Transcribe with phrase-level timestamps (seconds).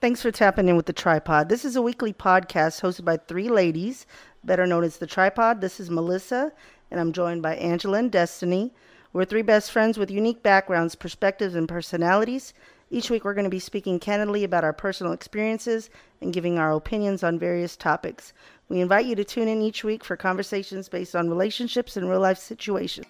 [0.00, 1.48] Thanks for tapping in with the Tripod.
[1.48, 4.06] This is a weekly podcast hosted by three ladies,
[4.44, 5.60] better known as the Tripod.
[5.60, 6.52] This is Melissa,
[6.92, 8.72] and I'm joined by Angela and Destiny.
[9.12, 12.54] We're three best friends with unique backgrounds, perspectives, and personalities.
[12.92, 16.70] Each week, we're going to be speaking candidly about our personal experiences and giving our
[16.74, 18.32] opinions on various topics.
[18.68, 22.20] We invite you to tune in each week for conversations based on relationships and real
[22.20, 23.08] life situations.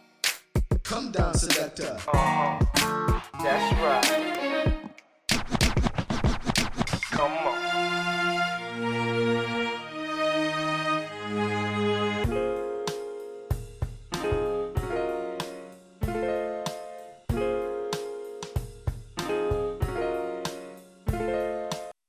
[0.85, 1.99] Come down, selector.
[2.09, 3.21] Uh-huh.
[3.43, 4.48] That's right.
[7.19, 7.59] Come on.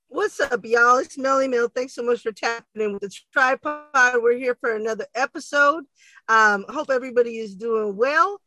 [0.09, 0.97] What's up, y'all?
[0.97, 1.69] It's Melly Mill.
[1.69, 3.87] Thanks so much for tapping in with the tripod.
[4.21, 5.85] We're here for another episode.
[6.27, 8.39] Um, hope everybody is doing well.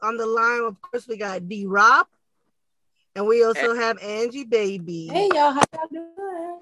[0.00, 2.06] On the line, of course, we got D Rob,
[3.14, 5.08] and we also have Angie Baby.
[5.12, 6.60] Hey y'all, how y'all doing?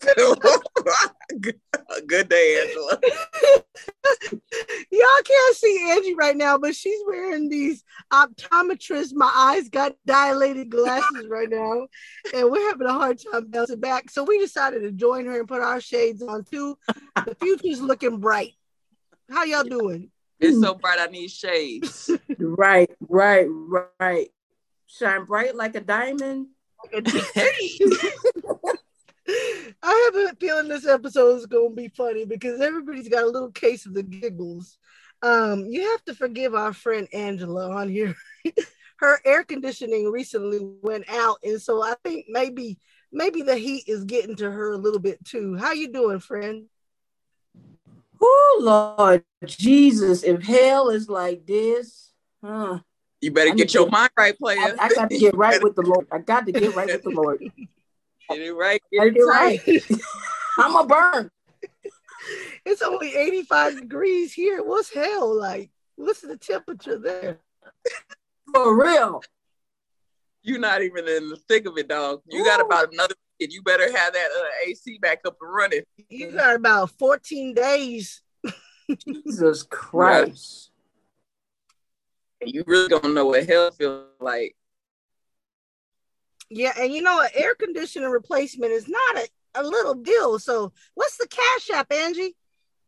[2.06, 2.98] Good day, Angela.
[4.90, 10.70] Y'all can't see Angie right now, but she's wearing these optometrist, my eyes got dilated
[10.70, 11.86] glasses right now,
[12.34, 14.10] and we're having a hard time bouncing back.
[14.10, 16.76] So we decided to join her and put our shades on too.
[17.24, 18.52] The future's looking bright.
[19.30, 20.10] How y'all doing?
[20.40, 22.10] It's so bright, I need shades.
[22.38, 23.46] Right, right,
[24.00, 24.28] right.
[24.90, 26.48] Shine bright like a diamond.
[29.82, 33.28] I have a feeling this episode is going to be funny because everybody's got a
[33.28, 34.78] little case of the giggles.
[35.22, 38.16] Um, you have to forgive our friend Angela on here.
[38.96, 42.78] Her air conditioning recently went out, and so I think maybe
[43.12, 45.56] maybe the heat is getting to her a little bit too.
[45.56, 46.66] How you doing, friend?
[48.20, 48.60] Oh
[48.98, 52.12] Lord Jesus, if hell is like this,
[52.44, 52.80] huh?
[53.20, 54.74] You better I get your to- mind right, player.
[54.78, 56.06] I got to get right with the Lord.
[56.10, 57.40] I got to get right with the Lord.
[58.30, 58.80] Get it right.
[59.00, 59.60] I Get get it right.
[59.66, 59.82] right.
[60.58, 61.30] I'm a burn.
[62.64, 64.62] It's only 85 degrees here.
[64.62, 65.70] What's hell like?
[65.96, 67.40] What's the temperature there?
[68.54, 69.22] For real.
[70.42, 72.20] You're not even in the thick of it, dog.
[72.28, 73.14] You got about another.
[73.38, 73.52] weekend.
[73.54, 75.82] You better have that uh, AC back up and running.
[76.08, 78.22] You got about 14 days.
[79.06, 80.69] Jesus Christ.
[82.44, 84.56] You really don't know what hell feels like.
[86.48, 90.38] Yeah, and you know, an air conditioner replacement is not a, a little deal.
[90.38, 92.34] So, what's the cash app, Angie?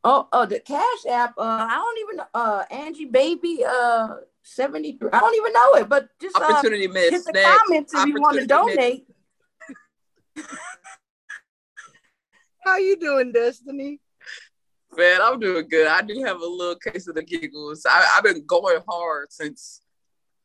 [0.05, 1.35] Oh, oh, the Cash App.
[1.39, 2.27] Uh, I don't even know.
[2.35, 3.65] Uh, Angie Baby.
[3.65, 5.11] Uh, seventy three.
[5.13, 7.27] I don't even know it, but just uh, Opportunity hit missed.
[7.27, 7.59] the Next.
[7.61, 9.07] comments if you want to donate.
[12.65, 14.01] How you doing, Destiny?
[14.97, 15.87] Man, I'm doing good.
[15.87, 17.87] I do have a little case of the giggles.
[17.89, 19.81] I, I've been going hard since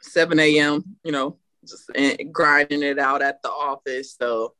[0.02, 1.38] 7 a.m., you know,
[1.68, 1.91] just
[2.31, 4.16] grinding it out at the office.
[4.19, 4.53] So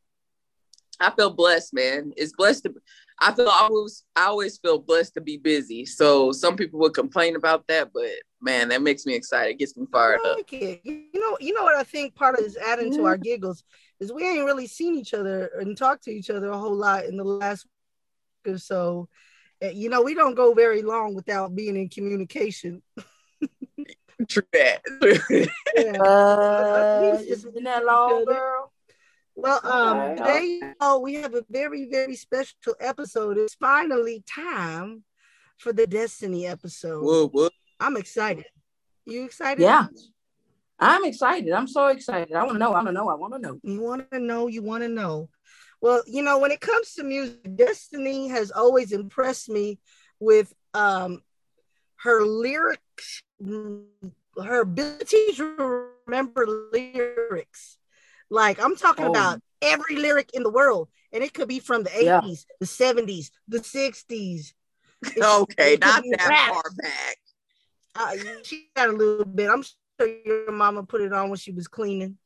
[1.00, 2.12] I feel blessed, man.
[2.18, 2.74] It's blessed to
[3.20, 5.86] I feel I always I always feel blessed to be busy.
[5.86, 8.10] So some people would complain about that, but
[8.42, 9.52] man, that makes me excited.
[9.52, 10.38] It gets me fired I up.
[10.52, 10.82] it.
[10.84, 13.08] You know, you know what I think part of this adding to mm-hmm.
[13.08, 13.64] our giggles
[14.00, 17.06] is we ain't really seen each other and talked to each other a whole lot
[17.06, 17.66] in the last
[18.46, 19.10] week or so.
[19.62, 22.82] You know, we don't go very long without being in communication.
[24.28, 24.82] True that.
[25.30, 25.46] Yeah.
[25.78, 28.74] Uh, it's been that long, girl.
[29.36, 33.38] Well, um, Okay, today oh, we have a very, very special episode.
[33.38, 35.04] It's finally time
[35.58, 37.04] for the Destiny episode.
[37.04, 37.50] whoa, whoa.
[37.80, 38.46] I'm excited.
[39.06, 39.62] You excited?
[39.62, 39.86] Yeah.
[40.80, 41.52] I'm excited.
[41.52, 42.34] I'm so excited.
[42.34, 42.74] I want to know.
[42.74, 43.10] I want to know.
[43.10, 43.60] I want to know.
[43.64, 45.30] You want to know, you want to know.
[45.82, 49.80] Well, you know, when it comes to music, Destiny has always impressed me
[50.20, 51.22] with um
[51.98, 57.78] her lyrics, her ability to remember lyrics.
[58.30, 59.10] Like I'm talking Oh.
[59.10, 62.56] about every lyric in the world, and it could be from the 80s, Yeah.
[62.60, 64.54] the 70s, the 60s.
[65.16, 66.54] It- Okay, it not that rap.
[66.54, 67.18] far back.
[67.96, 69.48] Uh, she got a little bit.
[69.50, 72.18] I'm sure your mama put it on when she was cleaning.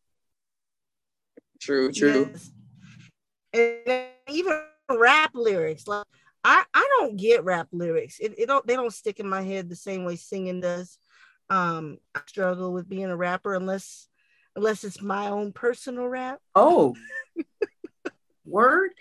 [1.59, 2.29] True, true.
[2.33, 2.51] Yes.
[3.53, 6.05] And even rap lyrics, like
[6.43, 8.19] I, I don't get rap lyrics.
[8.19, 10.97] It, it don't they don't stick in my head the same way singing does.
[11.49, 14.07] Um, I struggle with being a rapper unless
[14.55, 16.39] unless it's my own personal rap.
[16.55, 16.95] Oh.
[18.45, 18.91] Word.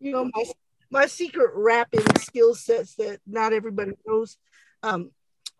[0.00, 0.44] You know, my
[0.90, 4.36] my secret rapping skill sets that not everybody knows.
[4.82, 5.10] Um,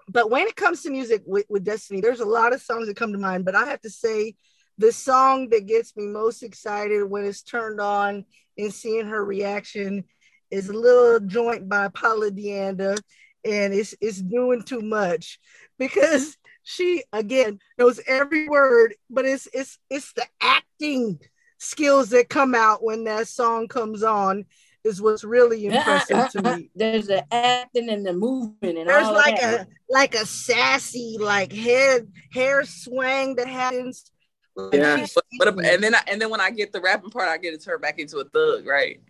[0.09, 2.97] but when it comes to music with, with Destiny, there's a lot of songs that
[2.97, 4.35] come to mind, but I have to say
[4.79, 8.25] the song that gets me most excited when it's turned on
[8.59, 10.05] and seeing her reaction
[10.51, 12.99] is a little joint by Paula DeAnda,
[13.45, 15.39] and it's it's doing too much
[15.79, 21.19] because she again knows every word, but it's it's it's the acting
[21.59, 24.45] skills that come out when that song comes on
[24.85, 26.71] is what's really uh, uh, uh, impressive to me.
[26.75, 29.63] There's the acting and the movement and There's like that.
[29.63, 34.11] a like a sassy like head hair swang that happens.
[34.57, 37.29] Like Yeah, but, but and then I, and then when I get the rapping part,
[37.29, 39.01] I get to turn back into a thug, right?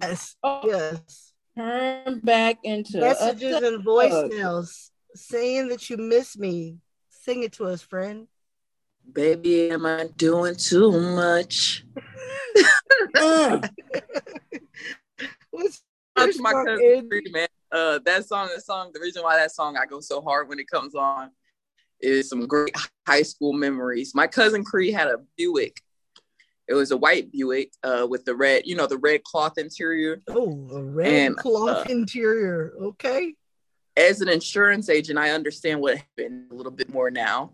[0.00, 1.32] yes, Oh, yes.
[1.56, 6.78] turn back into Messages a and voicemails saying that you miss me.
[7.10, 8.28] Sing it to us, friend.
[9.12, 11.84] Baby, am I doing too much?
[13.16, 13.68] Mm.
[15.50, 15.82] What's
[16.14, 17.32] my song, cousin Ed?
[17.32, 17.48] Man.
[17.70, 18.90] Uh, that song, that song.
[18.92, 21.30] The reason why that song I go so hard when it comes on
[22.02, 22.74] is some great
[23.06, 24.12] high school memories.
[24.14, 25.80] My cousin Cree had a Buick.
[26.68, 30.20] It was a white Buick uh, with the red, you know, the red cloth interior.
[30.28, 32.74] Oh, a red And, cloth uh, interior.
[32.80, 33.34] Okay.
[33.96, 37.52] As an insurance agent, I understand what happened a little bit more now.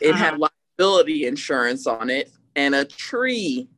[0.00, 0.18] It Uh-huh.
[0.24, 0.38] had
[0.78, 3.68] liability insurance on it, and a tree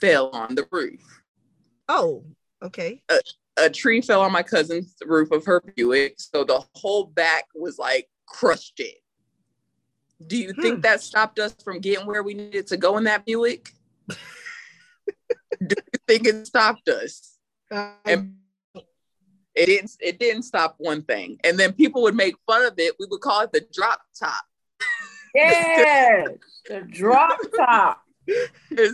[0.00, 1.22] fell on the roof.
[1.88, 2.24] Oh,
[2.62, 3.02] okay.
[3.58, 7.76] a tree fell on my cousin's roof of her Buick, so the whole back was
[7.78, 8.86] like crushed in.
[10.26, 10.60] Do you Hmm.
[10.62, 13.70] think that stopped us from getting where we needed to go in that Buick?
[14.08, 17.38] Do you think it stopped us?
[18.04, 18.36] And
[19.54, 19.92] it didn't.
[20.00, 22.94] It didn't stop one thing, and then people would make fun of it.
[22.98, 24.44] We would call it the drop top.
[25.34, 26.28] Yes,
[26.68, 28.02] the drop top.
[28.76, 28.88] So,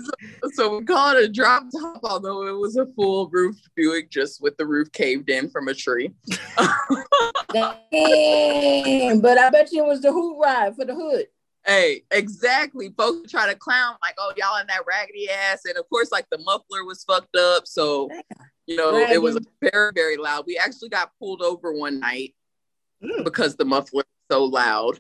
[0.53, 4.41] so we call it a drop top, although it was a full roof Buick, just
[4.41, 6.13] with the roof caved in from a tree.
[7.55, 11.27] Damn, but I bet you it was the hood ride for the hood.
[11.65, 12.93] Hey, exactly.
[12.97, 16.27] Folks try to clown like, oh, y'all in that raggedy ass, and of course, like
[16.31, 18.11] the muffler was fucked up, so
[18.67, 20.45] you know it was very, very loud.
[20.47, 22.35] We actually got pulled over one night
[23.03, 23.25] Mm.
[23.25, 24.99] because the muffler was so loud.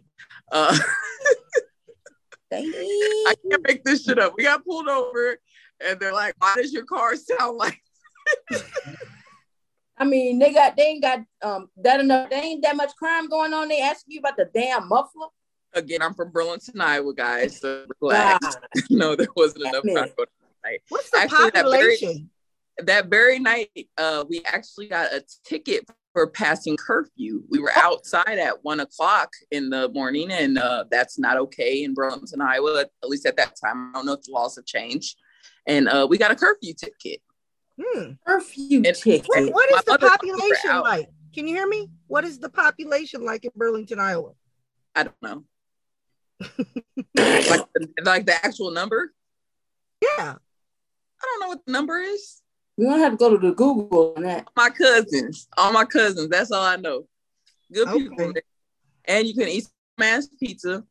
[0.52, 0.76] Uh,
[2.52, 4.34] I can't make this shit up.
[4.36, 5.38] We got pulled over,
[5.86, 7.80] and they're like, "Why does your car sound like?"
[9.96, 12.30] I mean, they got they ain't got um that enough.
[12.30, 13.68] They ain't that much crime going on.
[13.68, 15.28] They asking you about the damn muffler.
[15.72, 17.60] Again, I'm from Burlington, Iowa, guys.
[17.60, 18.44] So relax.
[18.44, 18.64] God.
[18.90, 20.54] no, there wasn't enough crime going on
[20.88, 22.30] what's the Actually, that very- population?
[22.78, 27.42] that very night, uh, we actually got a ticket for passing curfew.
[27.48, 31.94] We were outside at one o'clock in the morning, and uh, that's not okay in
[31.94, 32.80] Burlington, Iowa.
[32.80, 35.16] At least at that time, I don't know if the laws have changed.
[35.66, 37.20] And uh, we got a curfew ticket.
[37.80, 38.12] Hmm.
[38.26, 39.26] Curfew And- ticket.
[39.26, 41.08] What, what My the population like?
[41.34, 41.90] Can you hear me?
[42.06, 44.32] What is the population like in Burlington, Iowa?
[44.94, 45.44] I don't know,
[46.40, 49.12] like the, like the actual number.
[50.00, 50.34] Yeah.
[50.36, 52.42] I don't know what the number is.
[52.76, 54.46] We're gonna have to go to the Google on that.
[54.56, 56.28] My cousins, all my cousins.
[56.28, 57.06] That's all I know.
[57.72, 58.32] Good people, Okay.
[58.34, 58.42] there.
[59.06, 59.66] and you can eat
[59.98, 60.84] man's pizza,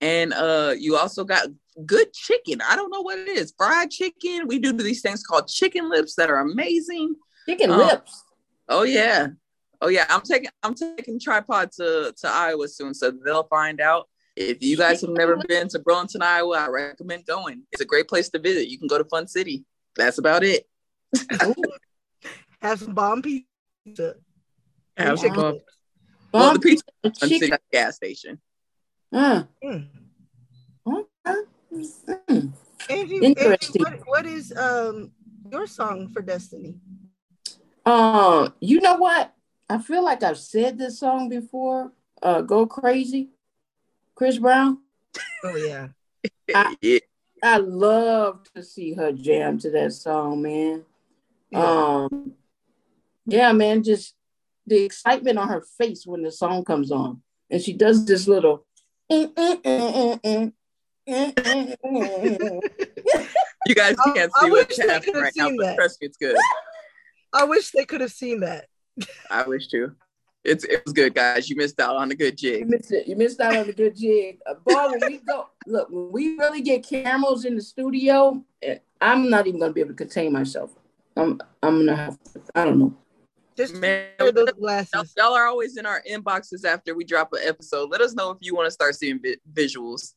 [0.00, 1.48] and uh, you also got
[1.86, 2.60] good chicken.
[2.60, 3.52] I don't know what it is.
[3.56, 4.46] Fried chicken.
[4.46, 7.14] We do these things called chicken lips that are amazing.
[7.48, 7.76] Chicken Oh.
[7.78, 8.22] lips.
[8.68, 9.28] Oh yeah,
[9.82, 10.06] oh yeah.
[10.08, 14.08] I'm taking I'm taking tripod to to Iowa soon, so they'll find out.
[14.36, 17.62] If you guys have never been to Burlington, Iowa, I recommend going.
[17.70, 18.66] It's a great place to visit.
[18.68, 19.64] You can go to Fun City.
[19.96, 20.66] That's about it.
[22.60, 24.16] Have some bomb pizza.
[24.96, 25.60] Have some chicken fun.
[26.32, 28.40] Well, the pizza Fun City the gas station.
[29.12, 29.86] Uh, Mm.
[30.88, 31.40] okay.
[31.74, 32.52] Mm.
[32.88, 33.86] Angie, Interesting.
[33.86, 35.10] Angie, what, what is um
[35.50, 36.76] your song for Destiny?
[37.84, 39.34] Uh, you know what?
[39.68, 41.92] I feel like I've said this song before.
[42.22, 43.30] Uh, Go Crazy,
[44.14, 44.78] Chris Brown.
[45.42, 45.88] Oh yeah.
[46.54, 46.98] I- yeah.
[47.42, 50.84] I love to see her jam to that song, man.
[51.50, 52.06] Yeah.
[52.10, 52.32] Um,
[53.26, 54.14] yeah, man, just
[54.66, 58.64] the excitement on her face when the song comes on, and she does this little.
[63.66, 65.76] You guys can't I see what's wish they happening could've right now, seen but that.
[65.76, 66.36] trust me, it's good.
[67.32, 68.66] I wish they could have seen that.
[69.30, 69.92] I wish too.
[70.44, 71.48] It's it was good, guys.
[71.48, 72.68] You missed out on a good You jig.
[72.68, 73.06] missed it.
[73.08, 74.38] You missed out on the good jig.
[74.46, 78.78] Uh, boy, when we go, look, when we really get cameras in the studio, eh,
[79.00, 80.70] I'm not even gonna be able to contain myself.
[81.16, 82.18] I'm, I'm gonna have.
[82.34, 82.94] To, I don't know.
[83.56, 85.14] Just Man, those y'all, glasses.
[85.16, 87.88] y'all are always in our inboxes after we drop an episode.
[87.90, 90.14] Let us know if you want to start seeing vi- visuals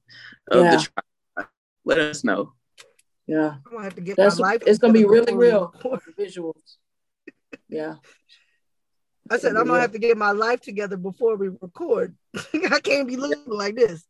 [0.50, 0.72] of Yeah.
[0.78, 0.88] the
[1.36, 1.50] trial.
[1.86, 2.54] Let us know.
[3.28, 4.64] Yeah, I'm gonna have to get that's my life.
[4.66, 6.00] it's gonna be really before we real record.
[6.18, 6.78] visuals.
[7.70, 7.96] Yeah.
[9.30, 12.16] I said I'm gonna have to get my life together before we record.
[12.54, 14.04] I can't be looking like this.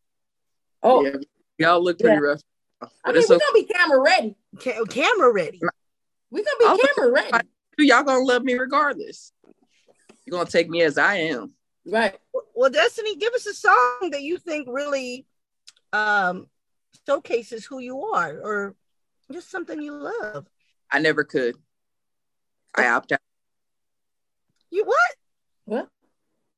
[0.84, 1.16] Oh, Yeah,
[1.58, 2.20] y'all look pretty Yeah.
[2.22, 2.42] rough.
[2.82, 3.46] I But mean, it's we're okay.
[3.52, 4.38] gonna be camera ready.
[4.60, 5.60] Ca- camera ready.
[6.30, 7.48] We're gonna be I'll look- camera ready.
[7.78, 9.32] Y'all gonna love me regardless.
[10.26, 11.54] You're gonna take me as I am.
[11.86, 12.18] Right.
[12.56, 15.26] Well, Destiny, give us a song that you think really
[15.94, 16.48] um,
[17.06, 18.76] showcases who you are, or
[19.32, 20.48] Just something you love.
[20.92, 21.56] I never could.
[22.76, 23.20] I opt out.
[24.70, 25.16] You what?
[25.66, 25.90] What?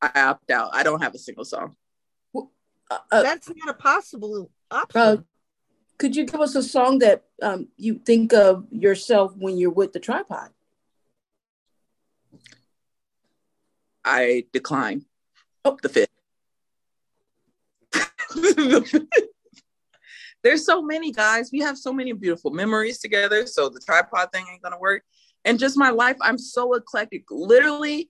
[0.01, 0.69] I opt out.
[0.73, 1.75] I don't have a single song.
[2.35, 5.01] Uh, uh, That's not a possible option.
[5.01, 5.17] uh,
[5.99, 9.93] could you give us a song that um, you think of yourself when you're with
[9.93, 10.49] the tripod?
[14.03, 15.05] I decline.
[15.65, 15.77] Oh.
[15.81, 16.07] the fifth.
[20.43, 21.49] There's so many guys.
[21.51, 23.45] We have so many beautiful memories together.
[23.45, 25.03] So the tripod thing ain't gonna work.
[25.45, 27.23] And just my life, I'm so eclectic.
[27.29, 28.09] Literally,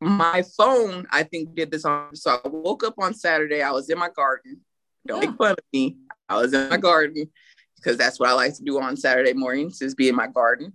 [0.00, 2.14] my phone, I think, did this on.
[2.16, 3.62] So I woke up on Saturday.
[3.62, 4.60] I was in my garden.
[5.06, 5.28] Don't Yeah.
[5.30, 5.96] make fun of me.
[6.28, 7.30] I was in my garden
[7.76, 10.72] because that's what I like to do on Saturday mornings is be in my garden.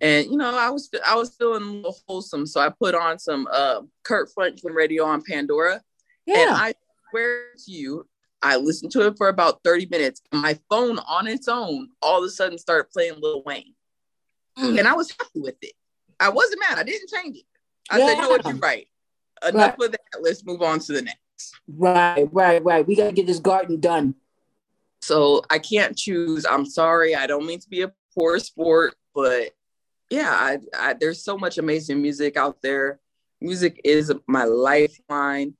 [0.00, 3.18] And you know, I was I was feeling a little wholesome, so I put on
[3.18, 5.82] some uh, Kirk Franklin radio on Pandora, and
[6.26, 6.54] Yeah.
[6.56, 6.74] I
[7.10, 8.06] swear to you,
[8.42, 10.20] I listened to it for about thirty minutes.
[10.32, 13.74] And my phone on its own all of a sudden started playing Lil Wayne,
[14.58, 14.78] Mm.
[14.80, 15.72] and I was happy with it.
[16.20, 16.78] I wasn't mad.
[16.78, 17.44] I didn't change it.
[17.90, 18.14] I said, Yeah.
[18.16, 18.44] "You know what?
[18.44, 18.88] You're right.
[19.46, 20.00] Enough of that.
[20.20, 22.86] Let's move on to the next." Right, right, right.
[22.86, 24.14] We got to get this garden done.
[25.02, 26.44] So I can't choose.
[26.46, 27.14] I'm sorry.
[27.14, 29.50] I don't mean to be a poor sport, but
[30.14, 33.00] yeah, I, I, there's so much amazing music out there.
[33.40, 35.54] Music is my lifeline,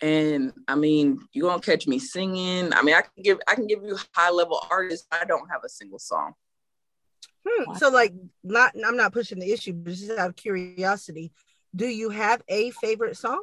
[0.00, 2.72] and I mean, you gonna catch me singing.
[2.72, 5.06] I mean, I can give I can give you high level artists.
[5.10, 6.34] I don't have a single song.
[7.46, 11.32] Hmm, So, like, not I'm not pushing the issue, but just out of curiosity,
[11.74, 13.42] do you have a favorite song?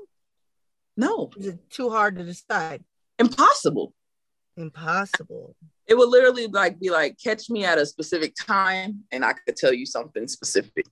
[0.95, 2.83] No, Is it too hard to decide?
[3.17, 3.93] impossible.
[4.61, 5.55] Impossible.
[5.87, 9.55] It would literally like be like catch me at a specific time, and I could
[9.55, 10.85] tell you something specific.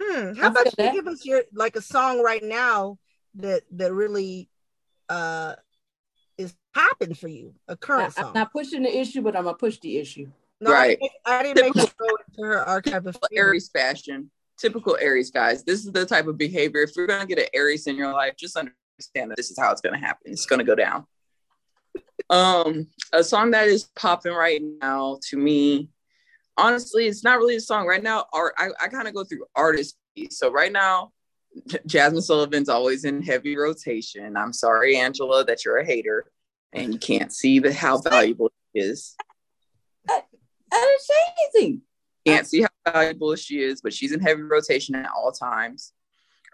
[0.00, 0.32] Hmm.
[0.36, 0.92] I How about you that.
[0.94, 2.98] give us your like a song right now
[3.36, 4.48] that that really
[5.08, 5.54] uh
[6.38, 8.32] is popping for you, A current I'm song.
[8.34, 10.28] not pushing the issue, but I'm gonna push the issue.
[10.60, 10.98] no, Right.
[11.26, 14.30] I, didn't make, I didn't make her go into her archive of Aries fashion.
[14.58, 15.64] Typical Aries guys.
[15.64, 16.82] This is the type of behavior.
[16.82, 19.70] If you're gonna get an Aries in your life, just understand that this is how
[19.72, 20.32] it's gonna happen.
[20.32, 21.06] It's gonna go down.
[22.28, 25.90] Um, a song that is popping right now to me,
[26.56, 28.26] honestly, it's not really a song right now.
[28.32, 29.96] Art, I, I kind of go through artist.
[30.14, 30.38] piece.
[30.38, 31.12] So right now,
[31.88, 34.36] Jazmine Sullivan's always in heavy rotation.
[34.36, 36.30] I'm sorry, Angela, that you're a hater
[36.72, 39.16] and you can't see the how valuable it is.
[40.08, 40.22] I
[40.70, 41.82] didn't say anything.
[42.26, 45.92] can't see how valuable she is, but she's in heavy rotation at all times.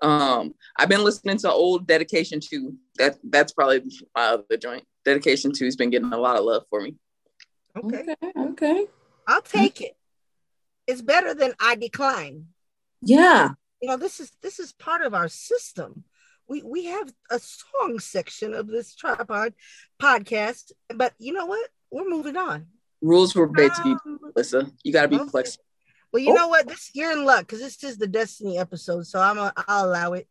[0.02, 2.76] Um, I've been listening to old Dedication Two.
[2.96, 3.82] That that's probably
[4.14, 4.84] my other joint.
[5.06, 6.96] Dedication Two has been getting a lot of love for me.
[7.78, 8.02] Okay.
[8.22, 8.86] Okay, okay.
[9.26, 9.96] I'll take it.
[10.88, 12.46] It's better than I decline.
[13.02, 13.50] Yeah.
[13.80, 16.04] You know, this is this is part of our system.
[16.48, 19.54] We we have a song section of this tripod
[20.02, 21.68] podcast, but you know what?
[21.90, 22.66] We're moving on.
[23.00, 24.70] Rules were made to be, Um, Melissa.
[24.82, 25.28] You got to be Okay.
[25.30, 25.64] flexible.
[26.12, 26.34] well, you Oh.
[26.34, 26.66] know what?
[26.66, 30.14] This you're in luck because this is the Destiny episode, so I'm a, I'll allow
[30.14, 30.26] it.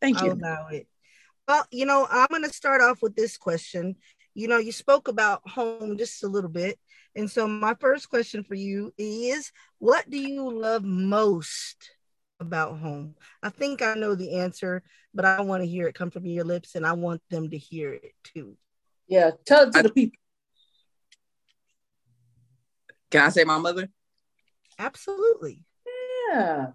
[0.00, 0.32] Thank I'll you.
[0.32, 0.88] allow it.
[1.46, 3.96] Well, you know, I'm going to start off with this question.
[4.34, 6.78] You know, you spoke about home just a little bit.
[7.14, 11.90] And so, my first question for you is what do you love most
[12.40, 13.14] about home?
[13.42, 14.82] I think I know the answer,
[15.12, 17.58] but I want to hear it come from your lips and I want them to
[17.58, 18.56] hear it too.
[19.06, 19.32] Yeah.
[19.44, 20.18] Tell it to I- the people.
[23.10, 23.88] Can I say my mother?
[24.76, 25.62] Absolutely.
[26.32, 26.68] Yeah.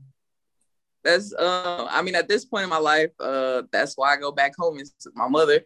[1.03, 1.87] That's uh.
[1.89, 4.79] I mean, at this point in my life, uh, that's why I go back home
[4.79, 5.61] is my mother.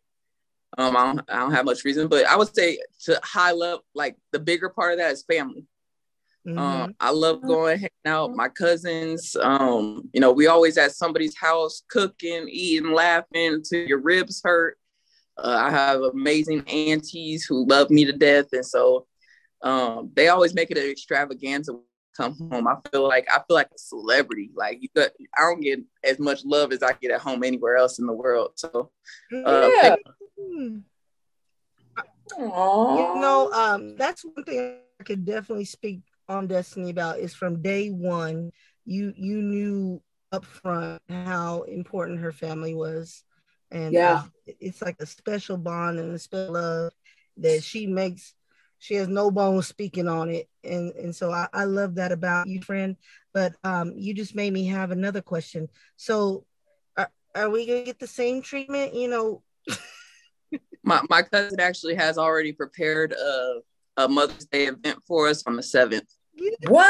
[0.77, 3.85] Um, I don't, I don't have much reason, but I would say to high level,
[3.93, 5.65] like the bigger part of that is family.
[6.47, 6.57] Mhm.
[6.57, 8.35] Um, I love going hanging out.
[8.35, 13.99] My cousins, um, you know, we always at somebody's house cooking, eating, laughing till your
[13.99, 14.77] ribs hurt.
[15.37, 19.07] Uh, I have amazing aunties who love me to death, and so
[19.61, 21.73] um, they always make it an extravaganza.
[22.17, 24.51] When I Come home, I feel like I feel like a celebrity.
[24.55, 27.77] Like you got, I don't get as much love as I get at home anywhere
[27.77, 28.51] else in the world.
[28.55, 28.91] So
[29.45, 29.95] uh, Yeah.
[30.39, 30.77] Hmm.
[32.39, 33.15] Aw.
[33.15, 37.61] You know, um, that's one thing I could definitely speak on Destiny about is from
[37.61, 38.51] day one,
[38.85, 40.01] you you knew
[40.31, 43.23] up front how important her family was.
[43.71, 44.13] And Yeah.
[44.13, 44.23] uh,
[44.59, 46.91] it's like a special bond and a special love
[47.37, 48.33] that she makes.
[48.83, 50.49] She has no bones speaking on it.
[50.61, 52.97] And and so I, I love that about you, friend.
[53.33, 55.69] But um, you just made me have another question.
[55.95, 56.43] So
[56.97, 58.93] are, are we gonna get the same treatment?
[58.93, 59.41] You know,
[60.83, 63.61] my my cousin actually has already prepared a
[63.95, 66.09] a Mother's Day event for us on the seventh.
[66.67, 66.85] What?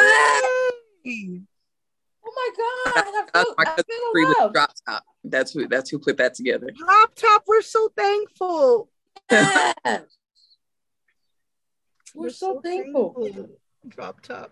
[1.05, 1.43] Oh
[2.25, 2.93] my God.
[2.95, 3.83] I That's feel, my I cousin
[4.13, 5.03] Free feel with drop top.
[5.25, 6.71] That's who that's who put that together.
[6.75, 8.89] Drop top, we're so thankful.
[12.13, 12.21] Yes.
[12.21, 13.49] We're so thankful.
[13.87, 14.51] Drop top.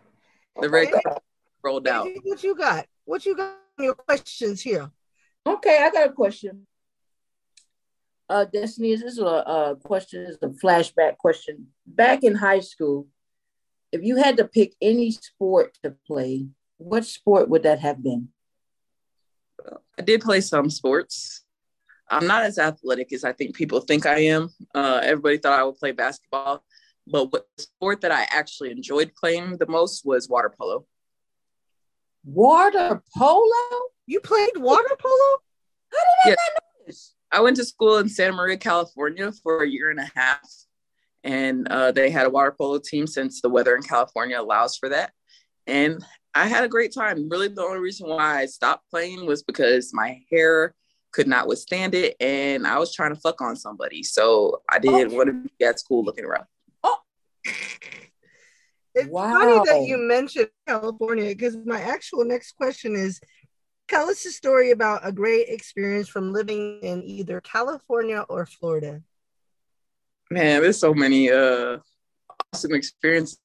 [0.60, 1.02] The red Okay.
[1.02, 1.24] carpet
[1.64, 2.08] rolled out.
[2.24, 2.86] What you got?
[3.06, 3.58] What you got?
[3.80, 4.92] on Your questions here.
[5.46, 6.68] Okay, I got a question.
[8.30, 11.68] Uh, Destiny, this is a, a question, is a flashback question.
[11.86, 13.08] Back in high school,
[13.92, 18.30] if you had to pick any sport to play, what sport would that have been?
[20.00, 21.44] I did play some sports.
[22.10, 24.50] I'm not as athletic as I think people think I am.
[24.74, 26.64] Uh, everybody thought I would play basketball,
[27.12, 30.86] but what the sport that I actually enjoyed playing the most was water polo.
[32.24, 33.80] Water polo?
[34.06, 35.38] You played water polo?
[35.92, 36.36] How did I Yeah.
[36.36, 37.14] not know this?
[37.32, 40.50] I went to school in Santa Maria, California for a year and a half,
[41.24, 44.90] and uh, they had a water polo team since the weather in California allows for
[44.90, 45.12] that.
[45.68, 46.04] And
[46.34, 47.30] I had a great time.
[47.30, 50.76] Really, the only reason why I stopped playing was because my hair
[51.12, 54.02] could not withstand it, and I was trying to fuck on somebody.
[54.04, 55.18] So I didn't Oh.
[55.18, 56.48] want to be at school looking rough.
[58.94, 59.32] It's Wow.
[59.32, 63.22] funny that you mentioned California because my actual next question is
[63.88, 69.02] tell us a story about a great experience from living in either California or Florida.
[70.30, 71.78] Man, there's so many uh
[72.54, 73.38] awesome experiences.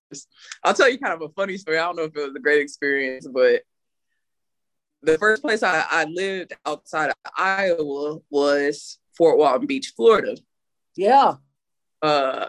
[0.64, 1.78] I'll tell you kind of a funny story.
[1.78, 3.62] I don't know if it was a great experience, but
[5.02, 10.36] the first place I, I lived outside of Iowa was Fort Walton Beach, Florida.
[10.96, 11.34] Yeah.
[12.02, 12.48] Uh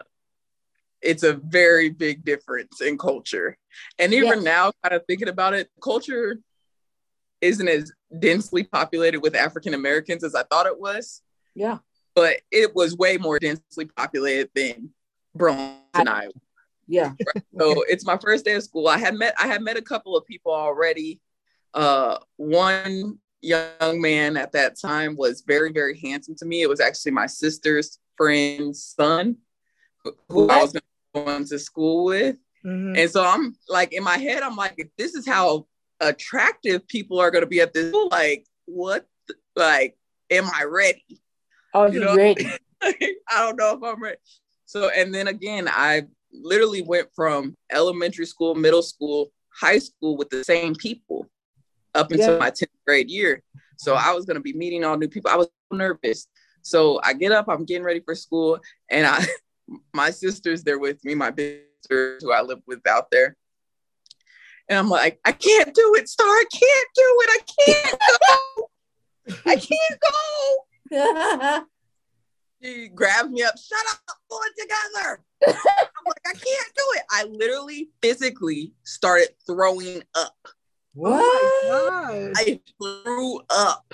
[1.01, 3.57] it's a very big difference in culture.
[3.99, 4.43] And even Yes.
[4.43, 6.39] now, kind of thinking about it, culture
[7.41, 11.21] isn't as densely populated with African Americans as I thought it was
[11.55, 11.79] Yeah.
[12.15, 14.91] but it was way more densely populated than
[15.35, 16.31] Burlington, Iowa.
[16.87, 17.13] Yeah.
[17.59, 18.87] So it's my first day of school.
[18.87, 21.21] I had met I had met a couple of people already.
[21.73, 26.61] Uh, one young man at that time was very very handsome to me.
[26.63, 29.37] It was actually my sister's friend's son,
[30.03, 30.81] who- who I was going
[31.25, 32.35] to school with.
[32.65, 32.97] Mhm.
[32.97, 35.67] And so I'm like in my head, I'm like, if this is how
[35.99, 39.05] attractive people are going to be at this school, like what?
[39.27, 39.97] the- Like,
[40.29, 41.21] am I ready?
[41.73, 42.47] Are You you know- ready?
[42.81, 44.17] I don't know if I'm ready.
[44.65, 50.29] So, and then again, I literally went from elementary school, middle school, high school with
[50.29, 51.29] the same people
[51.95, 52.39] up until Yeah.
[52.39, 53.41] my 10th grade year.
[53.77, 55.31] So I was going to be meeting all new people.
[55.31, 56.27] I was nervous.
[56.61, 59.25] So I get up, I'm getting ready for school, and I,
[59.93, 63.35] my sister's there with me, my big sister who I live with out there.
[64.69, 66.27] And I'm like, I can't do it, Star.
[66.27, 67.29] I can't do it.
[67.29, 67.39] I
[67.71, 68.69] can't go.
[69.45, 71.65] I can't go
[72.63, 75.23] she grabs me up, shut up, pull it together.
[75.47, 77.03] I'm like, I can't do it.
[77.11, 80.35] I literally physically started throwing up.
[80.93, 81.21] what?
[81.21, 82.33] Oh my gosh.
[82.37, 83.93] I threw up.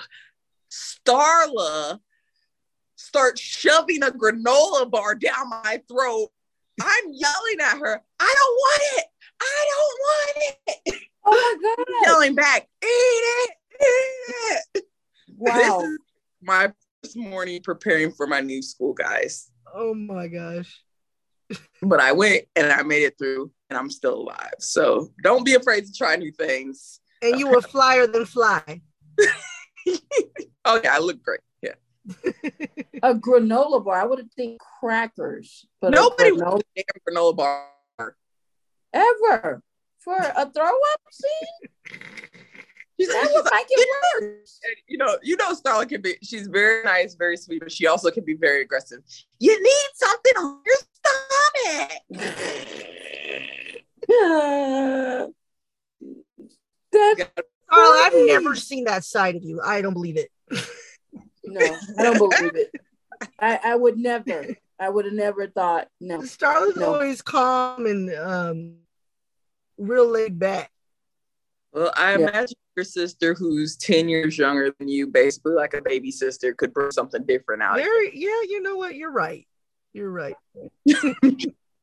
[0.70, 2.00] Starla
[3.14, 6.30] starts shoving a granola bar down my throat.
[6.82, 9.04] I'm yelling at her, I don't want it.
[9.40, 10.54] I don't want
[10.86, 11.00] it.
[11.24, 11.86] Oh my God.
[12.06, 13.50] Yelling back, eat it,
[13.80, 14.84] eat it.
[15.36, 15.82] Wow.
[16.42, 16.72] my
[17.02, 19.50] first morning preparing for my new school, guys.
[19.72, 20.80] Oh my gosh.
[21.82, 24.54] but I went and I made it through and I'm still alive.
[24.58, 27.00] So don't be afraid to try new things.
[27.22, 28.82] And you were flyer than fly.
[30.64, 31.40] Oh yeah, I look great.
[32.06, 32.30] Yeah.
[33.02, 34.00] A granola bar.
[34.00, 35.66] I would have think crackers.
[35.80, 38.16] But a Nobody granola wants a damn granola bar.
[38.92, 39.62] ever
[39.98, 42.00] for a throw up scene.
[43.00, 43.88] She's, That she's would like, make it
[44.20, 44.60] worse.
[44.86, 46.16] you know, you know, Starla can be.
[46.22, 49.00] She's very nice, very sweet, but she also can be very aggressive.
[49.40, 52.10] You need something on your stomach.
[56.92, 57.24] That's
[57.68, 59.60] Carl, I've never seen that side of you.
[59.64, 60.30] I don't believe it.
[61.54, 62.72] No, I don't believe it.
[63.38, 64.46] I, I would never.
[64.78, 65.88] I would have never thought.
[66.00, 66.18] No.
[66.18, 66.94] Starla's No.
[66.94, 68.74] always calm and um,
[69.78, 70.70] real laid back.
[71.72, 72.28] Well, I Yeah.
[72.28, 76.72] imagine your sister, who's ten years younger than you, basically like a baby sister, could
[76.72, 77.78] bring something different out.
[77.78, 77.84] of.
[77.84, 78.94] Very, yeah, you know what?
[78.96, 79.46] You're right.
[79.92, 80.36] You're right.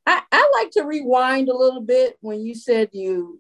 [0.05, 3.39] I, I like to rewind a little bit when you said you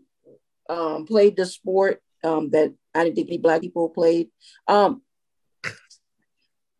[0.69, 4.29] um, played the sport um, that I didn't think any black people played.
[4.67, 5.01] Um,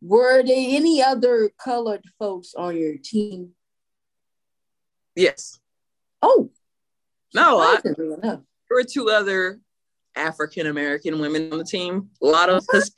[0.02, 3.52] were there any other colored folks on your team?
[5.16, 5.60] Yes.
[6.22, 6.50] Oh,
[7.34, 9.60] No, I, there were two other
[10.16, 12.10] African American women on the team.
[12.22, 12.98] A lot of Hisp-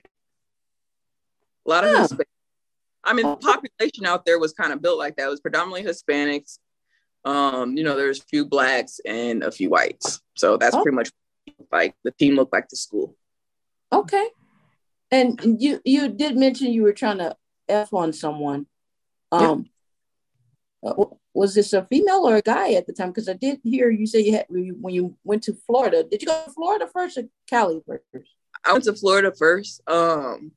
[1.66, 2.02] a lot of Huh.
[2.02, 2.28] Hispanic.
[3.04, 5.28] I mean, the population out there was kind of built like that.
[5.28, 6.60] It was predominantly Hispanics.
[7.26, 10.22] Um, you know, there's a few blacks and a few whites.
[10.36, 10.82] So that's Oh.
[10.84, 11.12] pretty much
[11.72, 13.16] like the team looked like the school.
[13.92, 14.30] Okay.
[15.14, 17.38] And you you did mention you were trying to
[17.70, 18.66] f on someone.
[19.32, 19.70] Um,
[20.84, 23.10] uh, was this a female or a guy at the time?
[23.10, 26.04] Because I did hear you say you had when you went to Florida.
[26.04, 28.32] Did you go to Florida first or Cali first?
[28.66, 29.82] I went to Florida first.
[29.88, 30.54] Um,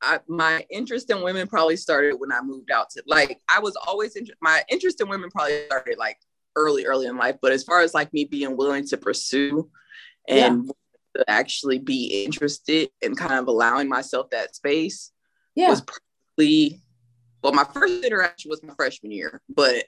[0.00, 3.74] I, my interest in women probably started when I moved out to like I was
[3.84, 6.18] always inter- my interest in women probably started like
[6.54, 9.68] early early in life but as far as like me being willing to pursue
[10.28, 10.72] and yeah.
[11.16, 15.10] To actually be interested and kind of allowing myself that space
[15.54, 15.70] yeah.
[15.70, 16.80] was probably
[17.42, 19.84] well my first interaction was my freshman year but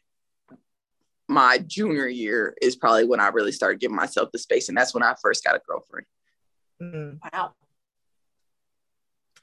[1.30, 4.92] my junior year is probably when I really started giving myself the space and that's
[4.92, 6.06] when I first got a girlfriend.
[6.82, 7.16] Mm-hmm.
[7.32, 7.52] Wow.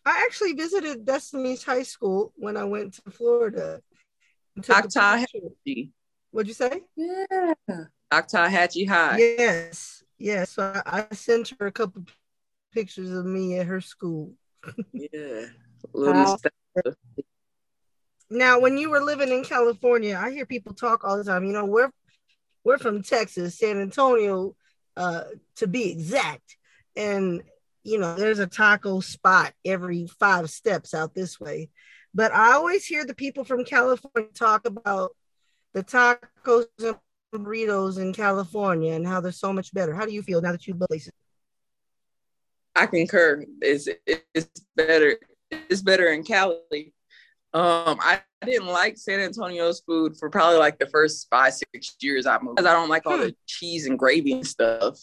[0.05, 3.81] I actually visited Destiny's high school when I went to Florida.
[4.59, 5.91] Choctawhatchee.
[6.31, 6.81] What'd you say?
[6.97, 7.53] Yeah.
[8.11, 9.17] Choctawhatchee High.
[9.17, 9.96] Yes.
[10.17, 10.51] Yes.
[10.51, 12.03] So I, I sent her a couple
[12.73, 14.33] pictures of me at her school.
[14.93, 15.45] yeah.
[15.93, 16.37] Wow.
[18.29, 21.45] Now, when you were living in California, I hear people talk all the time.
[21.45, 21.91] You know, we're
[22.63, 24.55] we're from Texas, San Antonio,
[24.97, 25.23] uh,
[25.57, 26.57] to be exact.
[26.95, 27.43] And
[27.83, 31.69] you know, there's a taco spot every five steps out this way.
[32.13, 35.15] But I always hear the people from California talk about
[35.73, 36.97] the tacos and
[37.33, 39.93] burritos in California and how they're so much better.
[39.93, 41.13] How do you feel now that you've places?
[42.75, 43.43] I concur.
[43.61, 45.17] It's it's better.
[45.49, 46.93] It's better in Cali.
[47.53, 52.27] Um, I didn't like San Antonio's food for probably like the first five six years
[52.27, 53.23] I moved because I don't like all hmm.
[53.23, 54.99] the cheese and gravy and stuff.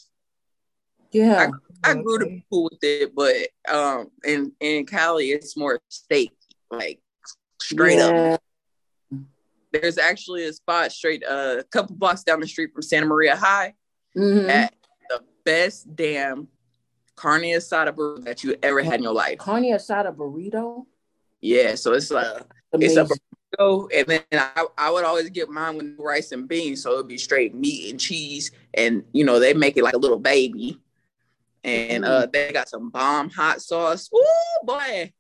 [1.11, 1.51] Yeah.
[1.85, 5.81] I, I grew to be cool with it, but um in, in Cali it's more
[5.89, 6.33] steak,
[6.71, 7.01] like
[7.61, 8.35] straight yeah.
[8.35, 8.43] up.
[9.81, 13.37] There's actually a spot straight uh, a couple blocks down the street from Santa Maria
[13.37, 13.75] High
[14.17, 14.49] mm-hmm.
[14.49, 14.75] at
[15.11, 16.49] the best damn
[17.17, 19.39] carne asada burrito that you ever had in your life.
[19.39, 20.87] Carne asada burrito?
[21.41, 25.77] Yeah, so it's like it's a burrito, and then I, I would always get mine
[25.77, 29.55] with rice and beans, so it'd be straight meat and cheese, and you know they
[29.55, 30.81] make it like a little baby
[31.65, 34.11] and uh, they got some bomb hot sauce.
[34.15, 35.13] Ooh, boy.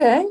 [0.00, 0.26] Okay.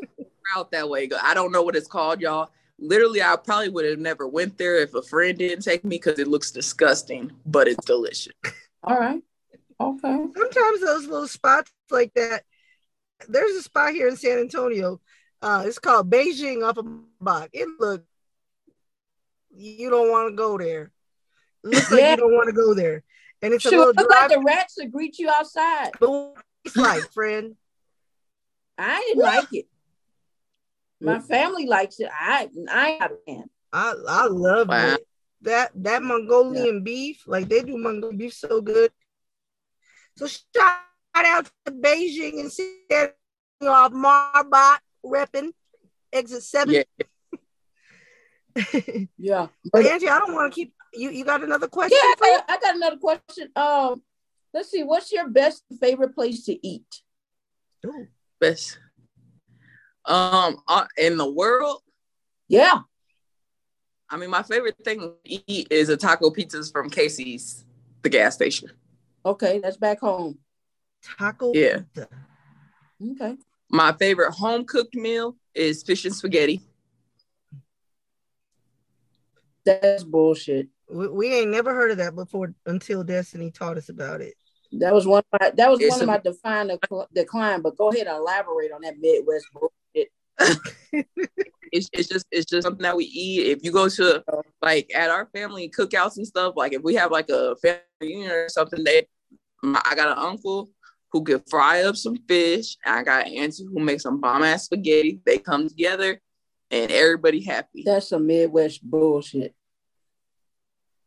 [0.55, 1.07] Out that way.
[1.21, 2.49] I don't know what it's called, y'all.
[2.79, 6.19] Literally, I probably would have never went there if a friend didn't take me because
[6.19, 8.33] it looks disgusting, but it's delicious.
[8.83, 9.21] All right.
[9.79, 10.17] Okay.
[10.35, 12.43] Sometimes those little spots like that.
[13.29, 14.99] There's a spot here in San Antonio.
[15.41, 16.83] Uh, it's called Beijing off a
[17.21, 17.49] Bach.
[17.53, 18.03] It look
[19.55, 20.91] you don't want to go there.
[21.63, 21.97] It looks yeah.
[21.97, 23.03] like you don't want to go there.
[23.41, 25.91] And it's sure, a little look like the rats that greet you outside.
[25.99, 27.55] But it's like, friend.
[28.77, 29.35] I didn't what?
[29.35, 29.65] like it.
[31.03, 32.09] My family likes it.
[32.11, 33.09] I I
[33.73, 34.93] I I love wow.
[34.93, 35.07] it.
[35.41, 36.81] That that Mongolian yeah.
[36.83, 38.91] beef, like they do Mongolian beef so good.
[40.17, 40.79] So shout
[41.15, 43.09] out to Beijing and San
[43.61, 45.51] off Marbach repping
[46.13, 46.75] exit seven.
[46.75, 46.83] Yeah.
[49.17, 49.47] yeah.
[49.71, 51.97] But Angie, I don't want to keep you you got another question?
[52.01, 53.49] Yeah, I got, I got another question.
[53.55, 54.01] Um,
[54.53, 54.83] let's see.
[54.83, 57.01] What's your best favorite place to eat?
[57.85, 58.07] Ooh.
[58.39, 58.77] Best.
[60.05, 61.81] Um, uh, in the world.
[62.49, 62.79] Yeah.
[64.09, 67.63] I mean, my favorite thing to eat is a taco pizzas from Casey's,
[68.01, 68.69] the gas station.
[69.25, 70.37] Okay, that's back home.
[71.17, 71.53] Taco.
[71.53, 71.79] Yeah.
[71.93, 72.09] Pizza.
[73.11, 73.37] Okay.
[73.69, 76.61] My favorite home cooked meal is fish and spaghetti.
[79.65, 80.67] That's bullshit.
[80.89, 84.33] We, we ain't never heard of that before until Destiny taught us about it.
[84.73, 85.23] That was one.
[85.31, 86.71] Of my, that was it's one a, of my define
[87.13, 87.61] decline.
[87.61, 89.71] But go ahead and elaborate on that Midwest bullshit.
[91.71, 93.47] it's, it's just it's just something that we eat.
[93.47, 94.23] If you go to
[94.61, 98.31] like at our family cookouts and stuff, like if we have like a family reunion
[98.31, 99.07] or something, they
[99.63, 100.69] I got an uncle
[101.11, 102.77] who could fry up some fish.
[102.85, 105.19] I got an auntie who makes some bomb ass spaghetti.
[105.25, 106.19] They come together
[106.71, 107.83] and everybody happy.
[107.85, 109.53] That's some Midwest bullshit.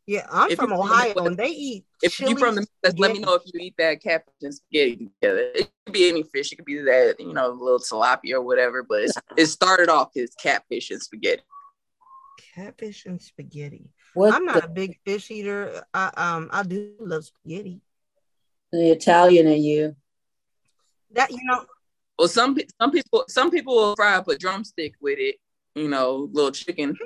[0.06, 1.84] Yeah, I'm if from Ohio from the, and they eat.
[2.00, 5.10] If you're from the Midwest, let me know if you eat that catfish and spaghetti
[5.20, 5.50] together.
[5.52, 6.52] It could be any fish.
[6.52, 8.84] It could be that you know, a little tilapia or whatever.
[8.84, 11.42] But it started off as catfish and spaghetti.
[12.54, 13.90] Catfish and spaghetti.
[14.14, 15.84] What I'm not the, a big fish eater.
[15.92, 17.80] I um I do love spaghetti.
[18.70, 19.96] The Italian in you.
[21.14, 21.64] That you know.
[22.16, 25.36] Well, some some people some people will fry up a drumstick with it.
[25.74, 26.96] You know, little chicken.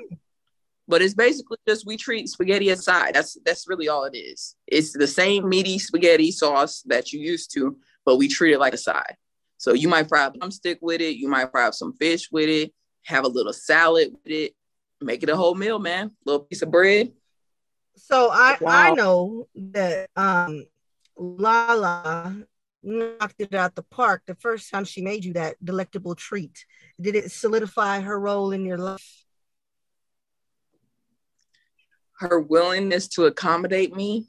[0.87, 3.13] But it's basically just we treat spaghetti aside.
[3.13, 4.55] That's that's really all it is.
[4.67, 8.73] It's the same meaty spaghetti sauce that you used to, but we treat it like
[8.73, 9.15] a side.
[9.57, 12.49] So you might fry a drumstick with it, you might fry up some fish with
[12.49, 12.73] it,
[13.05, 14.53] have a little salad with it,
[14.99, 16.11] make it a whole meal, man.
[16.25, 17.11] Little piece of bread.
[17.95, 18.71] So I wow.
[18.71, 20.65] I know that um
[21.15, 22.35] Lala
[22.83, 26.65] knocked it out the park the first time she made you that delectable treat.
[26.99, 29.20] Did it solidify her role in your life?
[32.21, 34.27] Her willingness to accommodate me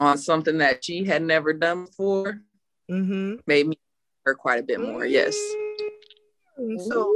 [0.00, 2.40] on something that she had never done before
[2.90, 3.40] Mm-hmm.
[3.48, 3.78] made me
[4.24, 5.04] her quite a bit more.
[5.04, 5.36] Yes.
[6.56, 7.12] Mm, So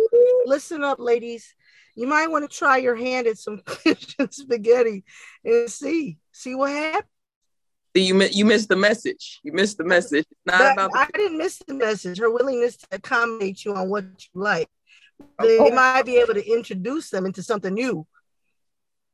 [0.46, 1.55] listen up, ladies.
[1.94, 3.62] You might want to try your hand at some
[4.31, 5.05] spaghetti
[5.44, 7.05] and see see what happens.
[7.94, 9.38] You you missed the message.
[9.44, 10.26] You missed the message.
[10.29, 12.18] It's not But about the I didn't miss the message.
[12.18, 14.68] Her willingness to accommodate you on what you like.
[15.38, 15.46] Oh.
[15.46, 18.07] They might be able to introduce them into something new.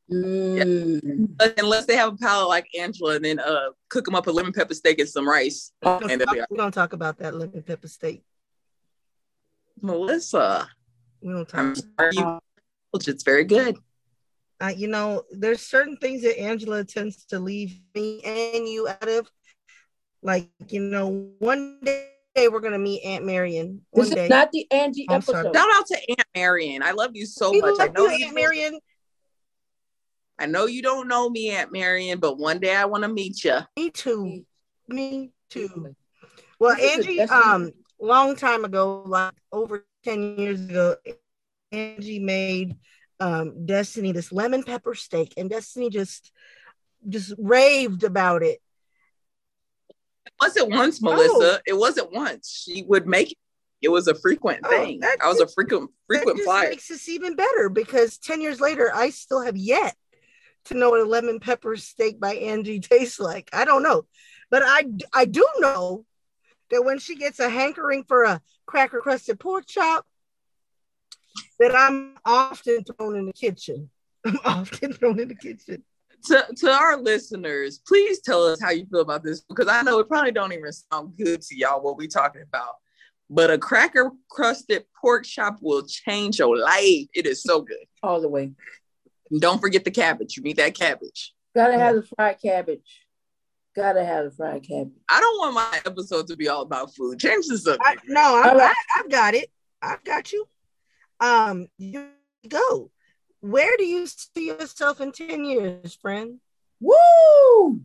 [0.09, 1.31] Mm.
[1.59, 4.53] unless they have a palate like Angela, and then uh cook them up a lemon
[4.53, 5.73] pepper steak and some rice.
[5.83, 8.23] We're And they'll be gonna, we're gonna talk about that lemon pepper steak.
[9.83, 10.69] Melissa,
[11.21, 11.61] We don't talk.
[11.61, 12.41] I'm sorry, you,
[12.95, 13.77] it's very good.
[14.61, 19.09] uh, you know, there's certain things that Angela tends to leave me and you out
[19.09, 19.29] of.
[20.23, 22.09] Like, you know, one day
[22.49, 23.83] we're gonna meet Aunt Marion.
[23.91, 24.25] One This day.
[24.25, 25.49] is not the Angie I'm sorry.
[25.49, 25.57] episode.
[25.57, 26.83] Shout out to Aunt Marion.
[26.83, 27.75] I love you so We much.
[27.81, 28.79] I know you, you Aunt Marion.
[30.39, 33.43] I know you don't know me, Aunt Marion, but one day I want to meet
[33.45, 33.59] you.
[33.77, 34.45] Me too.
[34.89, 35.95] Me too.
[36.59, 40.97] Well, This is a Angie, um, long time ago, like over 10 years ago,
[41.73, 42.77] Angie made
[43.19, 46.31] um Destiny this lemon pepper steak, and Destiny just
[47.09, 48.61] just raved about it.
[50.27, 51.61] It wasn't once, Melissa.
[51.67, 52.63] It wasn't once.
[52.67, 53.39] She would make it.
[53.83, 55.01] It was a frequent Oh, thing.
[55.01, 56.69] that I was a just- frequent That frequent just flyer.
[56.71, 59.95] makes this even better because 10 years later, I still have yet
[60.67, 63.49] to know what a lemon pepper steak by Angie tastes like.
[63.53, 64.07] I don't know.
[64.51, 66.05] But I I do know
[66.71, 70.07] that when she gets a hankering for a cracker crusted pork chop,
[71.59, 73.91] that I'm often thrown in the kitchen.
[74.25, 75.85] I'm often thrown in the kitchen.
[76.27, 79.99] to, to our listeners, please tell us how you feel about this because I know
[79.99, 82.75] it probably don't even sound good to y'all what we talking about.
[83.29, 87.07] But a cracker crusted pork chop will change your life.
[87.15, 87.85] It is so good.
[88.03, 88.53] all the way.
[89.31, 90.37] And don't forget the cabbage.
[90.37, 91.35] You need that cabbage.
[91.55, 93.03] Gotta have the fried cabbage.
[93.75, 94.93] Gotta have the fried cabbage.
[95.11, 97.19] I don't want my episode to be all about food.
[97.19, 97.83] Change the subject.
[97.85, 98.75] I, no, I, All right.
[98.97, 99.51] I, I've got it.
[99.83, 100.47] I've got you.
[101.21, 102.09] Um, you
[102.49, 102.91] go.
[103.41, 106.41] Where do you see yourself in 10 years, friend?
[106.81, 107.81] Woo!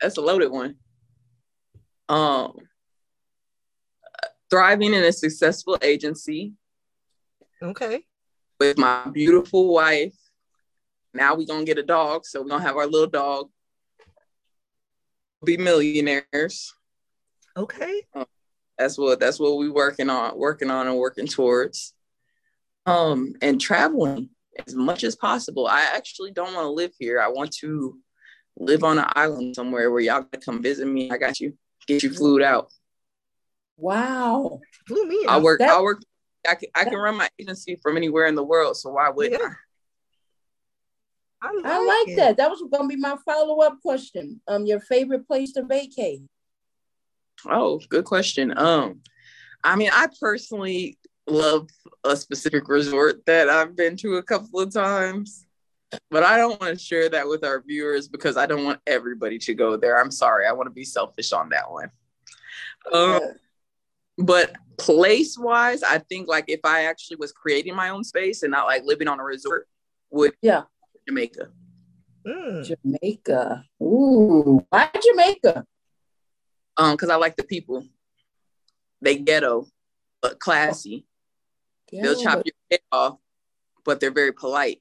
[0.00, 0.76] That's a loaded one.
[2.08, 2.54] Um,
[4.50, 6.54] thriving in a successful agency
[7.62, 8.04] Okay.
[8.58, 10.14] with my beautiful wife.
[11.12, 13.50] Now we're gonna get a dog, so we're gonna have our little dog.
[15.44, 16.74] Be millionaires.
[17.56, 18.02] Okay.
[18.78, 21.94] That's what that's what we working on, working on and working towards.
[22.86, 24.30] Um, and traveling
[24.66, 25.66] as much as possible.
[25.66, 27.20] I actually don't want to live here.
[27.20, 27.98] I want to
[28.56, 31.10] live on an island somewhere where y'all can come visit me.
[31.10, 31.56] I got you.
[31.86, 32.72] Get you flued out.
[33.76, 34.60] Wow.
[34.86, 35.58] Flew me I work.
[35.58, 36.02] That- I work.
[36.48, 36.68] I can.
[36.74, 38.76] I can run my agency from anywhere in the world.
[38.76, 39.48] So why wouldn't Yeah.
[39.48, 39.54] I
[41.42, 42.36] like, I like that.
[42.36, 44.40] That was gonna be my follow-up question.
[44.46, 46.22] Um, your favorite place to vacate?
[47.46, 48.56] Oh, good question.
[48.56, 49.00] Um,
[49.64, 51.68] I mean, I personally love
[52.04, 55.46] a specific resort that I've been to a couple of times,
[56.10, 59.38] but I don't want to share that with our viewers because I don't want everybody
[59.38, 59.98] to go there.
[59.98, 60.46] I'm sorry.
[60.46, 61.90] I want to be selfish on that one.
[62.92, 63.20] Um,
[64.18, 68.50] but place wise, I think like if I actually was creating my own space and
[68.50, 69.68] not like living on a resort,
[70.10, 70.62] would Yeah.
[71.06, 71.48] Jamaica.
[72.26, 72.64] Mm.
[72.64, 73.64] Jamaica.
[73.82, 75.66] Ooh, why Jamaica?
[76.76, 77.84] Um, because I like the people.
[79.00, 79.66] They ghetto,
[80.20, 81.06] but classy.
[82.02, 83.18] They'll chop your head off,
[83.84, 84.80] but they're very polite.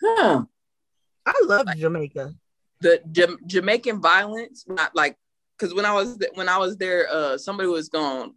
[0.00, 0.44] Huh.
[1.26, 2.34] I love Jamaica.
[2.80, 5.16] The Jam- Jamaican violence, not like,
[5.58, 8.34] because when I was th- when I was there, uh, somebody was going.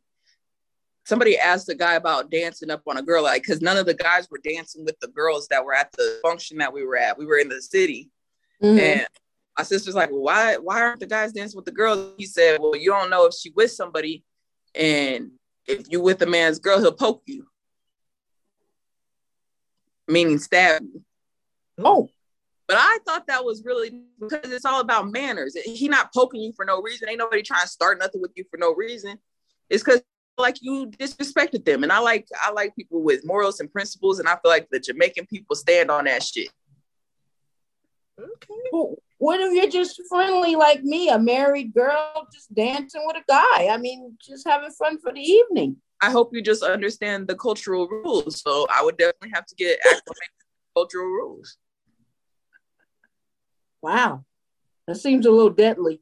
[1.06, 3.94] Somebody asked a guy about dancing up on a girl, like, because none of the
[3.94, 7.18] guys were dancing with the girls that were at the function that we were at.
[7.18, 8.10] We were in the city,
[8.62, 8.80] Mhm.
[8.80, 9.08] And
[9.58, 12.16] my sister's like, well, why why aren't the guys dancing with the girls?
[12.18, 14.24] He said, Well, you don't know if she with somebody,
[14.74, 15.32] and
[15.68, 17.48] if you with a man's girl, he'll poke you.
[20.08, 21.04] Meaning stab you.
[21.80, 22.10] Oh,
[22.68, 25.56] But I thought that was really because it's all about manners.
[25.66, 27.10] He not poking you for no reason.
[27.10, 29.20] Ain't nobody trying to start nothing with you for no reason.
[29.70, 30.02] It's because
[30.38, 31.84] like you disrespected them.
[31.84, 34.80] And I like I like people with morals and principles, and I feel like the
[34.80, 36.50] Jamaican people stand on that shit.
[38.20, 38.54] Okay.
[38.72, 43.24] well, what if you're just friendly like me, a married girl just dancing with a
[43.28, 43.68] guy?
[43.68, 45.78] I mean, just having fun for the evening.
[46.02, 48.42] I hope you just understand the cultural rules.
[48.42, 49.80] So I would definitely have to get
[50.76, 51.58] cultural rules.
[53.82, 54.26] Wow.
[54.88, 56.02] That seems a little deadly.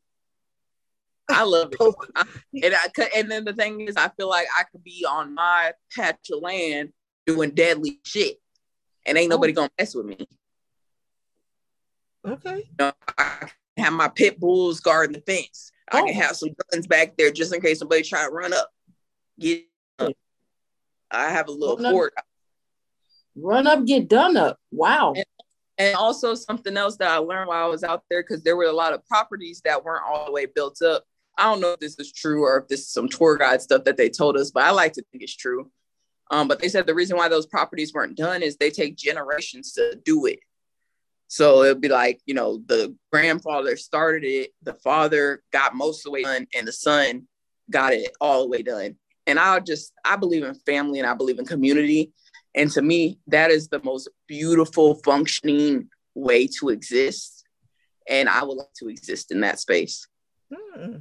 [1.32, 1.80] I love it.
[1.80, 2.08] Poke.
[2.15, 5.74] And I and then the thing is, I feel like I could be on my
[5.96, 6.89] patch of land
[7.26, 8.38] doing deadly shit,
[9.06, 9.56] and ain't nobody oh.
[9.56, 10.28] gonna mess with me.
[12.28, 12.58] Okay.
[12.58, 15.72] You know, I can have my pit bulls guarding the fence.
[15.91, 16.06] I Oh.
[16.06, 18.70] can have some guns back there just in case somebody try to run up.
[19.39, 19.65] Get
[20.00, 20.13] up.
[21.10, 21.91] I have a little Run up.
[21.91, 22.13] fort.
[23.36, 24.58] Run up, get done up.
[24.72, 25.13] Wow.
[25.78, 28.65] And also something else that I learned while I was out there, because there were
[28.65, 31.04] a lot of properties that weren't all the way built up.
[31.38, 33.84] I don't know if this is true or if this is some tour guide stuff
[33.86, 35.72] that they told us, but I like to think it's true.
[36.30, 39.74] Um, but they said the reason why those properties weren't done is they take generations
[39.74, 40.39] to do it.
[41.28, 46.04] So it'll be like, you know, the grandfather started it, the father got most of
[46.06, 47.28] the way done, and the son
[47.70, 48.98] got it all the way done.
[49.28, 52.12] And I just, I believe in family and I believe in community.
[52.54, 57.46] And to me, that is the most beautiful, functioning way to exist.
[58.08, 60.08] And I would like to exist in that space.
[60.54, 60.98] Hmm.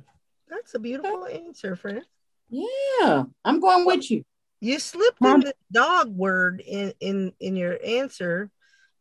[0.51, 2.03] That's a beautiful answer, friend.
[2.49, 4.25] Yeah, I'm going with you.
[4.61, 5.37] You slipped Mom.
[5.37, 8.51] in the dog word in in in your answer.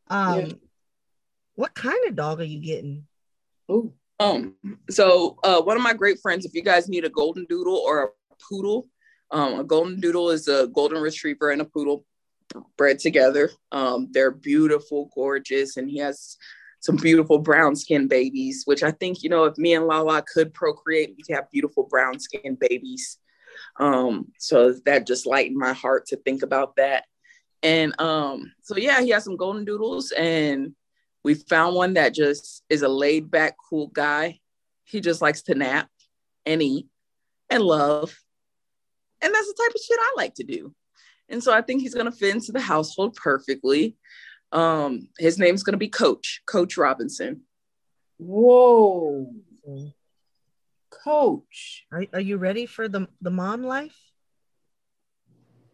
[0.08, 0.54] Um, Yeah.
[1.56, 3.08] what kind of dog are you getting?
[3.72, 3.94] Ooh.
[4.20, 4.56] Um,
[4.90, 8.04] so uh, one of my great friends, if you guys need a golden doodle or
[8.32, 8.88] a poodle,
[9.32, 12.06] um, a golden doodle is a golden retriever and a poodle
[12.78, 13.50] bred together.
[13.72, 16.38] Um, they're beautiful, gorgeous, and he has
[16.80, 20.54] some beautiful brown skin babies, which I think, you know, if me and Lala could
[20.54, 23.18] procreate, we could have beautiful brown skin babies.
[23.80, 27.06] Um, so that just lightened my heart to think about that.
[27.62, 30.74] And um, so yeah, he has some golden doodles and
[31.24, 34.40] we found one that just is a laid back, cool guy.
[34.86, 35.90] He just likes to nap
[36.46, 36.88] and eat
[37.50, 38.18] and love.
[39.22, 40.74] And that's the type of shit I like to do.
[41.28, 43.98] And so I think he's gonna fit into the household perfectly.
[44.52, 47.42] Um, his name's gonna be Coach, Coach Robinson.
[48.18, 49.34] Whoa.
[50.90, 51.86] Coach.
[51.92, 53.98] Are, are you ready for the the mom life?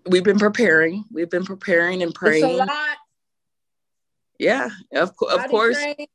[0.08, 2.58] We've been preparing, we've been preparing and It's a praying.
[2.58, 2.98] lot.
[4.38, 5.78] Yeah, of, of Body course.
[5.78, 6.08] train.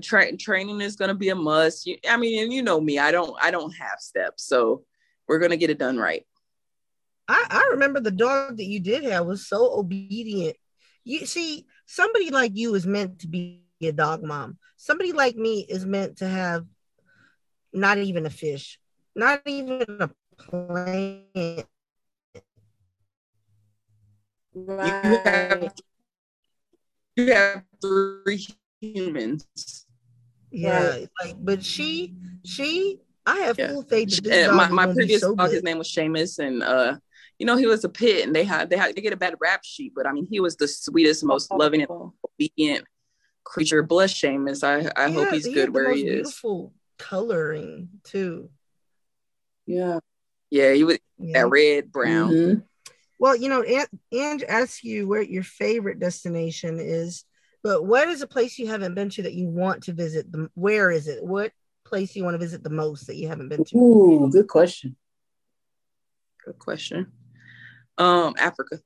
[0.00, 1.86] Tra- training is going to be a must.
[1.86, 4.84] You, I mean, and you know me, I don't, I don't have steps, so
[5.28, 6.24] we're going to get it done right.
[7.28, 10.56] I, I remember the dog that you did have was so obedient.
[11.04, 14.56] You see, somebody like you is meant to be a dog mom.
[14.76, 16.64] Somebody like me is meant to have
[17.72, 18.78] not even a fish,
[19.14, 21.66] not even a plant.
[24.54, 25.74] You have,
[27.16, 28.46] you have three
[28.80, 29.46] humans.
[30.50, 32.14] Yeah, like, but she,
[32.44, 33.68] she, I have Yeah.
[33.68, 36.96] full faith that this my, my previous so dog, his name was Seamus, and uh,
[37.38, 39.34] you know, he was a pit, and they had they had they get a bad
[39.40, 41.90] rap sheet, but I mean, he was the sweetest, most loving, and
[42.24, 42.84] obedient
[43.42, 43.82] creature.
[43.82, 44.62] Bless Seamus.
[44.62, 46.14] I I hope he's he good where he is.
[46.14, 48.50] Beautiful coloring too.
[49.66, 49.98] Yeah.
[50.50, 51.42] Yeah, he was Yeah.
[51.42, 52.30] that red brown.
[52.32, 52.62] Mhm.
[53.18, 57.24] Well, you know, An- Ange asked you where your favorite destination is,
[57.62, 60.30] but what is a place you haven't been to that you want to visit?
[60.30, 61.24] The, where is it?
[61.24, 61.52] What
[61.84, 63.76] place you want to visit the most that you haven't been to?
[63.78, 64.96] Ooh, good question.
[66.44, 67.10] Good question.
[67.98, 68.80] Um, Africa.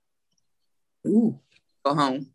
[1.06, 1.38] Ooh.
[1.84, 2.26] Go home.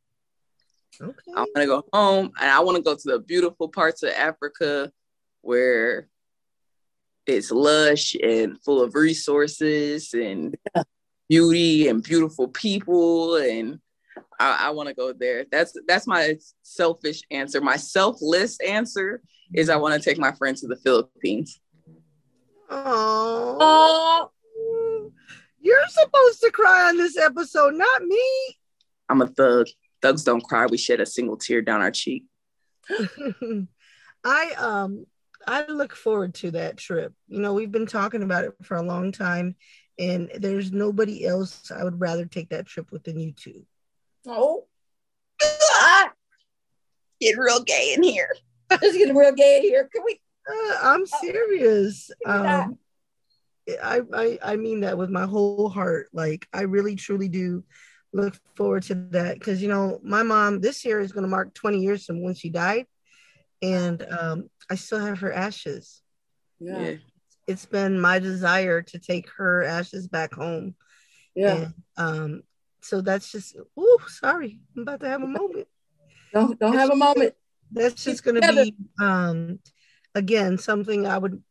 [1.01, 1.31] Okay.
[1.35, 4.11] I want to go home and I want to go to the beautiful parts of
[4.11, 4.91] Africa
[5.41, 6.07] where
[7.25, 10.55] it's lush and full of resources and
[11.29, 13.79] beauty and beautiful people and
[14.39, 15.45] I, I want to go there.
[15.51, 17.61] That's that's my selfish answer.
[17.61, 19.21] My selfless answer
[19.53, 21.59] is I want to take my friend to the Philippines.
[22.69, 24.31] Oh,
[25.63, 28.57] you're supposed to cry on this episode, not me.
[29.09, 29.67] I'm a thug.
[30.01, 30.65] Thugs don't cry.
[30.65, 32.25] We shed a single tear down our cheek.
[34.25, 35.05] I um
[35.47, 37.13] I look forward to that trip.
[37.27, 39.55] You know, we've been talking about it for a long time,
[39.99, 43.65] and there's nobody else I would rather take that trip with than you two.
[44.27, 44.67] Oh.
[45.75, 46.11] Ah,
[47.19, 48.33] Get real gay in here.
[48.71, 49.89] it's getting real gay in here.
[49.93, 50.19] Can we?
[50.49, 52.09] Uh, I'm serious.
[52.25, 52.65] Give me that.
[52.67, 52.77] Um,
[53.81, 56.09] I, I I mean that with my whole heart.
[56.13, 57.63] Like I really truly do
[58.11, 61.53] look forward to that because you know my mom this year is going to mark
[61.53, 62.85] 20 years from when she died,
[63.61, 66.01] and um, I still have her ashes.
[66.59, 66.79] Yeah.
[66.79, 66.93] Yeah.
[67.45, 70.75] It's been my desire to take her ashes back home.
[71.35, 71.55] Yeah.
[71.55, 72.43] And, um,
[72.81, 73.57] so that's just.
[73.77, 75.67] Oh, sorry, I'm about to have a moment.
[76.33, 77.35] Don't don't have a moment.
[77.71, 79.59] That's just going to be um,
[80.15, 81.43] again something I would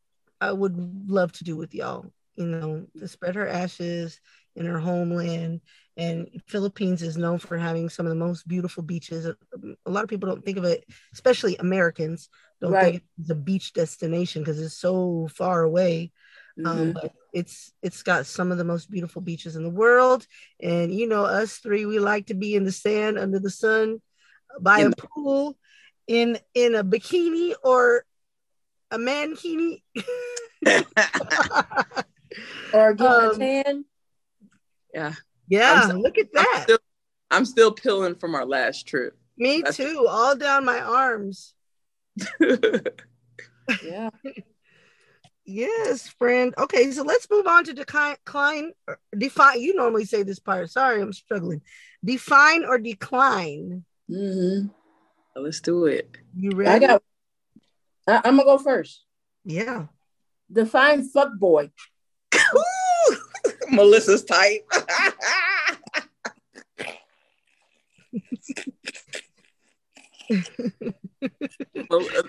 [0.43, 0.77] I would
[1.09, 2.13] love to do with y'all.
[2.35, 4.19] You know, to spread her ashes
[4.57, 5.61] in her homeland.
[5.99, 9.27] And Philippines is known for having some of the most beautiful beaches.
[9.27, 12.31] A lot of people don't think of it, especially Americans,
[12.61, 12.93] don't Right.
[12.95, 16.11] think it's a beach destination because it's so far away.
[16.65, 16.95] Um, Mhm.
[16.95, 20.27] but it's it's got some of the most beautiful beaches in the world.
[20.61, 24.01] And you know, us three, we like to be in the sand under the sun
[24.61, 25.57] by In a pool.
[26.07, 28.05] in in a bikini or
[28.91, 29.83] a mankini.
[32.73, 33.85] Or get Um, a tan.
[34.95, 35.13] yeah.
[35.49, 36.61] yeah, I'm look at I'm that.
[36.63, 36.79] still,
[37.31, 39.17] I'm still peeling from our last trip.
[39.37, 41.55] Me that's- too, all down my arms.
[43.83, 44.11] Yeah.
[45.45, 46.53] Yes, friend.
[46.59, 48.73] Okay, so let's move on to decline, decline
[49.17, 49.61] define.
[49.61, 50.71] You normally say this part.
[50.71, 51.63] Sorry, I'm struggling.
[52.05, 53.85] Define or decline.
[54.09, 54.67] hmm
[55.37, 56.17] Let's do it.
[56.37, 56.71] You ready?
[56.71, 57.03] I got.
[58.07, 59.05] I, I'm gonna go first.
[59.45, 59.87] yeah.
[60.53, 61.71] Define fuck boy.
[63.71, 64.69] Melissa's type.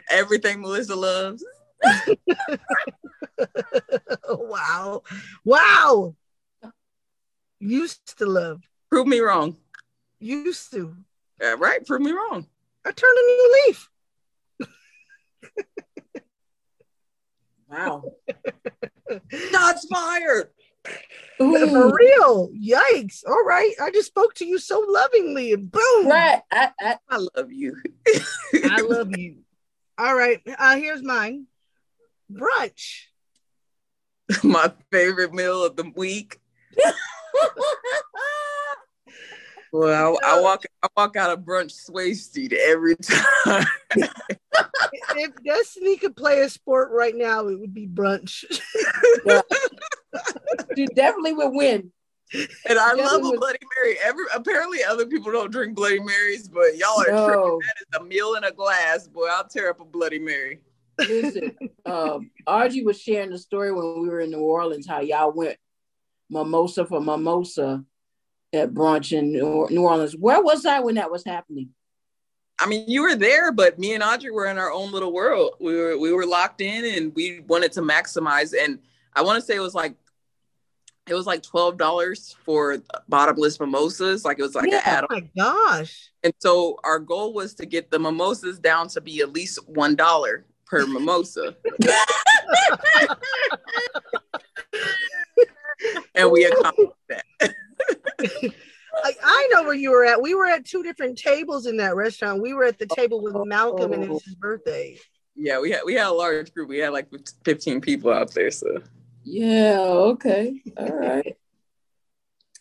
[0.09, 1.43] Everything Melissa loves.
[4.29, 5.03] wow.
[5.43, 6.15] Wow.
[7.59, 8.61] Used to love.
[8.89, 9.57] Prove me wrong.
[10.19, 10.95] Used to.
[11.41, 11.85] Yeah, right?
[11.85, 12.47] Prove me wrong.
[12.85, 13.89] I turned a new leaf.
[17.73, 18.03] Wow.
[19.51, 20.49] Shots fired.
[21.37, 22.49] For real.
[22.49, 23.23] Yikes.
[23.27, 23.73] All right.
[23.81, 26.07] I just spoke to you so lovingly and boom.
[26.07, 26.41] right.
[26.51, 27.75] I, I, I love you.
[28.63, 29.37] I love you.
[29.97, 30.41] All right.
[30.57, 31.47] Uh, here's mine.
[32.31, 33.05] Brunch.
[34.43, 36.39] My favorite meal of the week.
[39.73, 43.65] Well, I, I walk I walk out of brunch wasted every time.
[43.95, 48.45] if Destiny could play a sport right now, it would be brunch.
[50.75, 51.91] you definitely would win.
[52.69, 53.97] And I Yeah, love a would- Bloody Mary.
[54.03, 57.41] Every apparently other people don't drink Bloody Marys, but y'all are tripping.
[57.43, 59.27] No, That is a meal in a glass, boy.
[59.31, 60.59] I'll tear up a Bloody Mary.
[60.99, 61.57] listen.
[61.85, 65.57] Um, Archie was sharing the story when we were in New Orleans how y'all went
[66.29, 67.83] mimosa for mimosa
[68.53, 70.15] at brunch in New New Orleans.
[70.15, 71.69] Where was I when that was happening?
[72.59, 75.55] I mean, you were there, but me and Audrey were in our own little world.
[75.59, 78.53] We were we were locked in, and we wanted to maximize.
[78.57, 78.79] And
[79.15, 79.95] I want to say it was like
[81.07, 82.77] it was like twelve dollars for
[83.09, 84.23] bottomless mimosas.
[84.23, 84.81] Like it was like an Yeah.
[84.85, 85.07] add-on.
[85.11, 86.11] oh my gosh.
[86.23, 89.95] And so our goal was to get the mimosas down to be at least one
[89.95, 91.55] dollar per mimosa.
[96.15, 97.25] and we accomplished that.
[98.21, 100.21] I, I know where you were at.
[100.21, 102.41] We were at two different tables in that restaurant.
[102.41, 104.97] We were at the table with Malcolm, and it was his birthday.
[105.35, 106.69] Yeah, we had we had a large group.
[106.69, 107.07] We had like
[107.43, 108.51] 15 people out there.
[108.51, 108.81] So
[109.23, 110.61] Yeah, okay.
[110.77, 111.37] All right.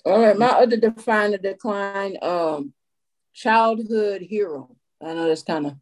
[0.05, 0.37] All right.
[0.37, 2.73] My other define the decline, um,
[3.35, 4.75] childhood hero.
[5.03, 5.77] I know that's kind of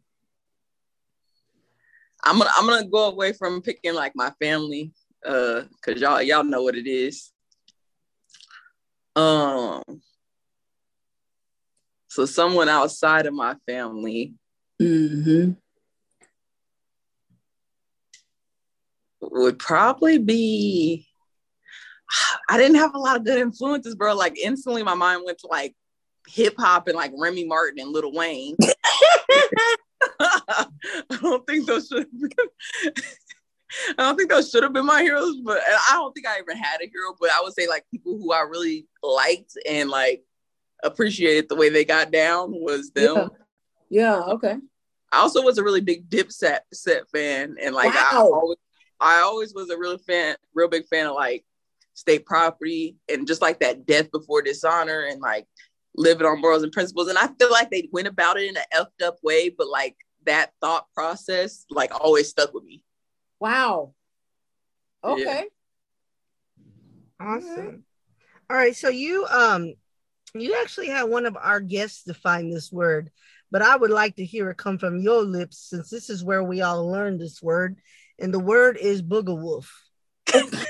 [2.23, 4.91] I'm gonna I'm gonna go away from picking like my family,
[5.25, 7.30] uh, cause y'all y'all know what it is.
[9.15, 9.83] Um,
[12.07, 14.35] so someone outside of my family
[14.81, 15.51] mm-hmm.
[19.21, 21.07] would probably be.
[22.49, 24.13] I didn't have a lot of good influences, bro.
[24.13, 25.73] Like instantly, my mind went to like
[26.27, 28.57] hip hop and like Remy Martin and Lil Wayne.
[30.19, 30.65] I
[31.21, 31.99] don't think those should.
[31.99, 32.93] Have been,
[33.97, 36.57] I don't think those should have been my heroes, but I don't think I even
[36.57, 37.15] had a hero.
[37.19, 40.23] But I would say like people who I really liked and like
[40.83, 43.15] appreciated the way they got down was them.
[43.15, 43.27] Yeah.
[43.91, 44.55] Yeah, okay.
[45.11, 48.57] I also was a really big Dipset set fan, and like I always,
[49.01, 51.43] I always was a real fan, real big fan of like
[51.93, 55.45] state property and just like that death before dishonor and like
[55.95, 57.09] living on morals and principles.
[57.09, 59.97] And I feel like they went about it in an effed up way, but like
[60.25, 62.81] that thought process like always stuck with me.
[63.41, 63.95] Wow.
[65.03, 65.11] Yeah.
[65.11, 65.45] Okay.
[67.19, 67.83] Awesome.
[68.49, 69.73] All right, so you um
[70.35, 73.09] you actually had one of our guests define this word,
[73.49, 76.43] but I would like to hear it come from your lips since this is where
[76.43, 77.77] we all learned this word,
[78.19, 79.73] and the word is booger wolf.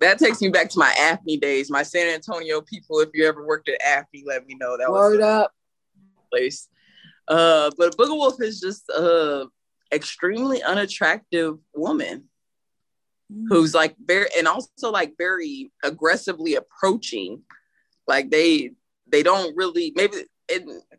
[0.00, 3.00] That takes me back to my AFNI days, my San Antonio people.
[3.00, 4.76] If you ever worked at AFNI, let me know.
[4.76, 5.52] That was Word up.
[6.30, 6.68] place.
[7.28, 9.46] Uh, but Booger Wolf is just a
[9.92, 12.24] extremely unattractive woman
[13.48, 17.42] who's like very and also like very aggressively approaching.
[18.06, 18.70] Like they
[19.10, 20.18] they don't really maybe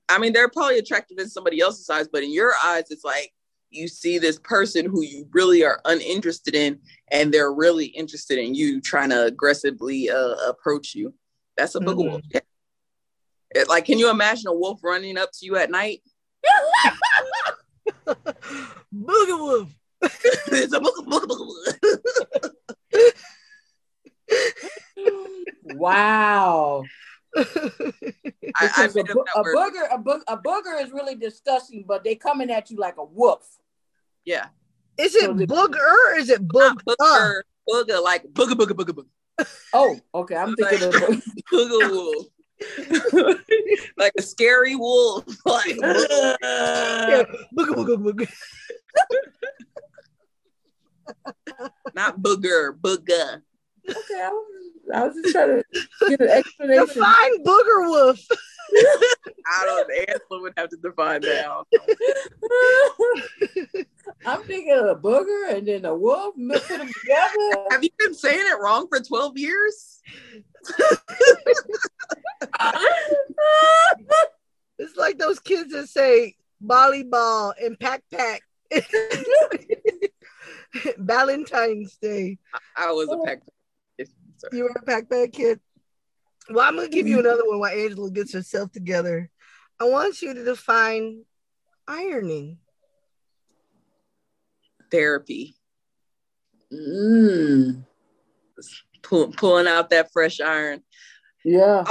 [0.10, 3.32] I mean they're probably attractive in somebody else's eyes, but in your eyes it's like
[3.70, 6.80] you see this person who you really are uninterested in
[7.12, 11.14] and they're really interested in you trying to aggressively uh, approach you.
[11.58, 12.12] That's a booger Mhm.
[12.12, 12.22] wolf.
[12.34, 12.40] Yeah.
[13.56, 16.02] It- like, can you imagine a wolf running up to you at night?
[18.94, 19.70] Booger wolf.
[20.02, 23.12] it's a booger, booger, booger.
[25.76, 26.84] Wow.
[27.36, 27.42] I,
[28.60, 32.16] I Because a, bo- a booger, a, bo- a booger is really disgusting, but they
[32.16, 33.48] coming at you like a wolf.
[34.26, 34.48] Yeah.
[34.98, 36.96] is it So booger or is it Not boog?
[37.00, 39.06] Uh, booger, booger, like booger, booger, booger, booger.
[39.74, 40.36] Oh, okay.
[40.36, 40.94] I'm thinking of
[41.54, 42.26] Booger wolf.
[43.98, 45.26] like a scary wolf.
[45.46, 47.24] like yeah,
[47.56, 48.30] booger, booger, booger.
[51.94, 53.42] not booger, booger.
[53.90, 54.46] Okay, I was,
[54.94, 56.88] I was just trying to get an explanation.
[56.88, 58.20] Define booger wolf.
[59.50, 61.46] I don't Angela would have to define that.
[64.26, 66.36] I'm thinking of a booger and then a wolf.
[66.36, 67.66] Put them together.
[67.72, 70.02] Have you been saying it wrong for 12 years?
[74.80, 78.44] It's like those kids that say volleyball and pack pack.
[80.98, 82.38] Valentine's Day.
[82.76, 83.40] I was a uh, peck.
[84.38, 84.58] Sorry.
[84.58, 85.60] You were a pack pack kid.
[86.50, 89.30] Well, I'm gonna give you another one while Angela gets herself together.
[89.80, 91.24] I want you to define
[91.88, 92.58] ironing.
[94.92, 95.56] Therapy.
[96.74, 97.84] Mm,
[99.04, 100.84] Pull, pulling out that fresh iron.
[101.46, 101.84] yeah.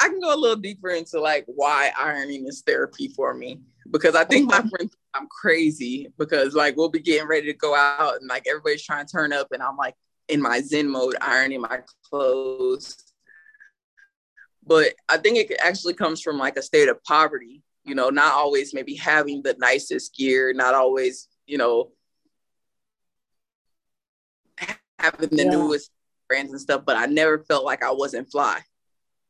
[0.00, 3.60] I can go a little deeper into like why ironing is therapy for me
[3.90, 7.74] because I think my friends I'm crazy because like we'll be getting ready to go
[7.74, 9.94] out and like everybody's trying to turn up and I'm like
[10.28, 13.03] in my zen mode ironing my clothes.
[14.66, 18.32] But I think it actually comes from like a state of poverty, you know, not
[18.32, 21.92] always maybe having the nicest gear, not always, you know,
[24.98, 25.50] having the Yeah.
[25.50, 25.90] newest
[26.28, 28.62] brands and stuff, but I never felt like I wasn't fly.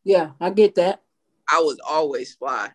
[0.05, 1.03] Yeah, I get that.
[1.51, 2.71] I was always fly.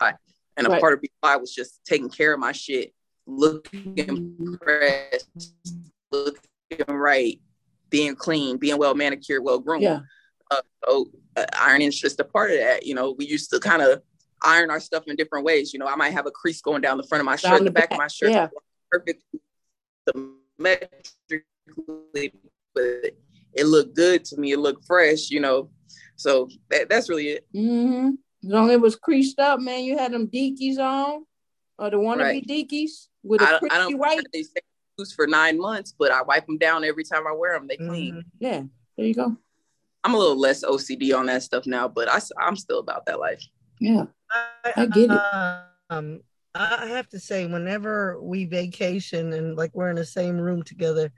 [0.00, 0.14] I,
[0.56, 0.80] and a Right.
[0.80, 2.92] part of being fly was just taking care of my shit,
[3.26, 5.20] looking fresh,
[6.10, 6.40] looking
[6.88, 7.40] right,
[7.88, 9.84] being clean, being well manicured, well groomed.
[9.84, 10.00] Yeah.
[10.50, 12.86] Uh, so uh, ironing is just a part of that.
[12.86, 14.02] You know, we used to kind of
[14.42, 15.72] iron our stuff in different ways.
[15.72, 17.58] You know, I might have a crease going down the front of my Down shirt,
[17.60, 18.48] the the back back, of my shirt, yeah.
[18.90, 19.22] perfect
[20.58, 22.32] symmetrically,
[22.74, 23.14] but
[23.52, 24.52] it looked good to me.
[24.52, 25.70] It looked fresh, you know.
[26.16, 27.46] So that, that's really it.
[27.54, 28.10] Mm-hmm.
[28.44, 31.26] As long as it was creased up, man, you had them Dickies on,
[31.78, 32.46] or the wannabe Right.
[32.46, 34.20] Dickies with I, a pretty I don't white.
[34.32, 34.60] they stay
[35.16, 37.66] for nine months, but I wipe them down every time I wear them.
[37.66, 38.16] They clean.
[38.16, 38.22] Mhm.
[38.38, 38.62] Yeah,
[38.96, 39.36] there you go.
[40.04, 43.20] I'm a little less OCD on that stuff now, but I, am still about that
[43.20, 43.42] life.
[43.80, 44.04] Yeah,
[44.76, 45.20] I get it.
[45.90, 46.20] Um,
[46.54, 51.12] I have to say, whenever we vacation and like we're in the same room together,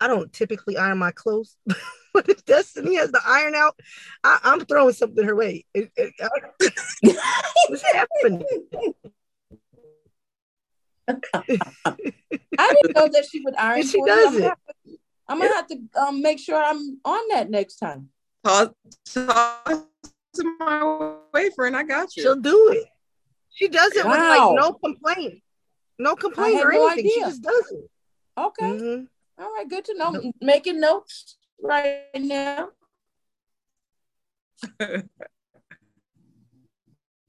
[0.00, 1.56] I don't typically iron my clothes.
[2.14, 3.78] but if Destiny has the iron out,
[4.24, 5.64] I, I'm throwing something her way.
[5.74, 6.28] It, it, I-
[7.68, 8.44] what's happening?
[12.58, 13.82] I didn't know that she would iron.
[13.82, 14.14] She for you.
[14.14, 14.48] does I'm gonna it.
[14.48, 18.08] have to- I'm gonna have to um, make sure I'm on that next time.
[18.44, 18.74] Talk,
[19.04, 19.86] talk
[20.34, 21.76] to my boyfriend.
[21.76, 22.22] I got you.
[22.24, 22.88] She'll do it.
[23.50, 25.42] She does it with like no complaint,
[25.98, 27.10] no complaint or no anything.
[27.10, 27.90] She just does it.
[28.36, 29.08] Okay, Mhm.
[29.38, 30.32] all right, good to know.
[30.40, 32.70] Making notes right now.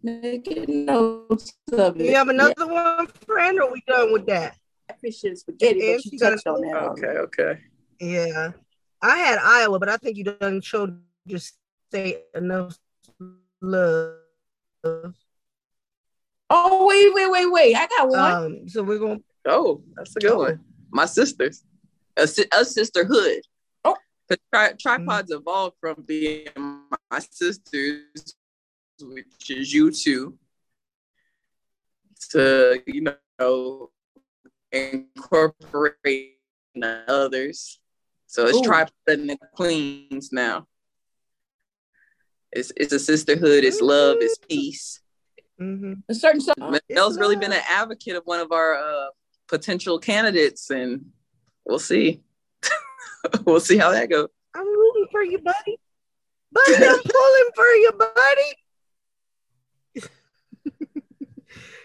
[0.02, 2.06] Making notes of it.
[2.08, 4.58] You have another one, friend, or we done with that?
[4.90, 6.76] Yeah, fish and spaghetti, And but she you touched on that.
[6.76, 7.60] okay, okay.
[8.00, 8.52] Yeah.
[9.04, 12.80] I had Iowa, but I think you done showed your state enough
[13.62, 14.16] love.
[16.50, 17.76] Oh wait, wait, wait, wait!
[17.76, 18.34] I got one.
[18.34, 20.60] Um, so we're gonna Oh, that's a good one.
[20.92, 21.64] My sisters,
[22.16, 23.42] a, si- a sisterhood.
[23.84, 23.98] Oh.
[24.30, 28.36] 'Cause tri- tripods evolved from being my sisters,
[29.02, 30.38] which is you two,
[32.30, 33.92] to you know
[34.72, 36.38] incorporate
[37.08, 37.80] others.
[38.34, 38.64] So it's Ooh.
[38.64, 40.66] tripod and the queens now.
[42.52, 43.64] It's it's a sisterhood.
[43.64, 44.18] It's love.
[44.22, 45.02] It's peace.
[45.62, 46.02] mhm.
[46.10, 46.58] a certain stuff.
[46.90, 49.10] Mel's really been an advocate of one of our uh,
[49.48, 51.12] potential candidates, and
[51.64, 52.24] we'll see.
[53.46, 54.30] we'll see how that goes.
[54.56, 55.78] I'm rooting for you, buddy.
[56.52, 58.56] Buddy, I'm pulling for you, buddy.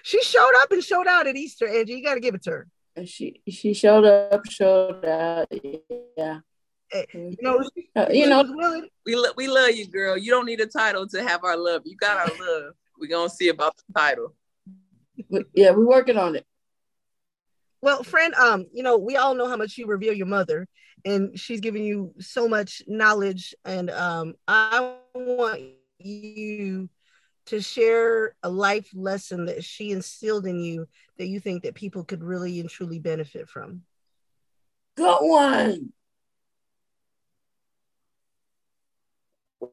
[0.03, 1.97] she showed up and showed out at Easter, Angie.
[1.97, 2.69] You gotta give it to her.
[2.99, 5.47] And she she showed up, showed out.
[6.17, 6.41] Yeah,
[6.93, 8.83] Eh, You know, she, Uh, you know, was.
[9.07, 10.17] We lo- we love you, girl.
[10.19, 11.83] You don't need a title to have our love.
[11.85, 12.73] You got our love.
[12.99, 14.35] We gonna see about the title.
[15.55, 16.45] yeah, we're working on it.
[17.81, 20.67] Well, friend, um, you know, we all know how much you revere your mother,
[21.05, 23.55] and she's giving you so much knowledge.
[23.65, 25.61] And um, I want
[26.01, 26.89] you
[27.49, 30.87] to share a life lesson that she instilled in you
[31.19, 33.83] that you think that people could really and truly benefit from.
[34.97, 35.93] Good one.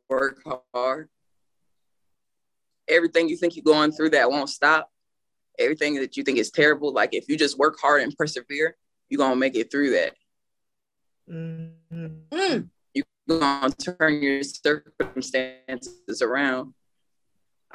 [0.10, 0.42] Work
[0.74, 1.10] hard.
[2.88, 4.92] everything you think you're going through that won't stop,
[5.60, 8.76] everything that you think is terrible, like if you just work hard and persevere,
[9.10, 10.14] you're gonna make it through that.
[11.30, 12.08] Mm-hmm.
[12.32, 12.70] Mm.
[12.94, 16.74] You're gonna turn your circumstances around.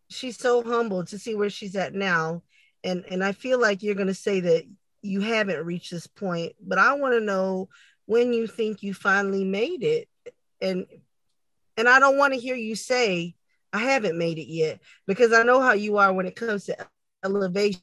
[0.08, 2.42] she's so humble to see where she's at now.
[2.84, 4.64] And and I feel like you're gonna say that
[5.02, 7.68] you haven't reached this point, but I want to know
[8.06, 10.08] when you think you finally made it.
[10.60, 10.86] And
[11.76, 13.34] and I don't want to hear you say
[13.72, 16.76] I haven't made it yet because I know how you are when it comes to
[17.24, 17.82] elevation.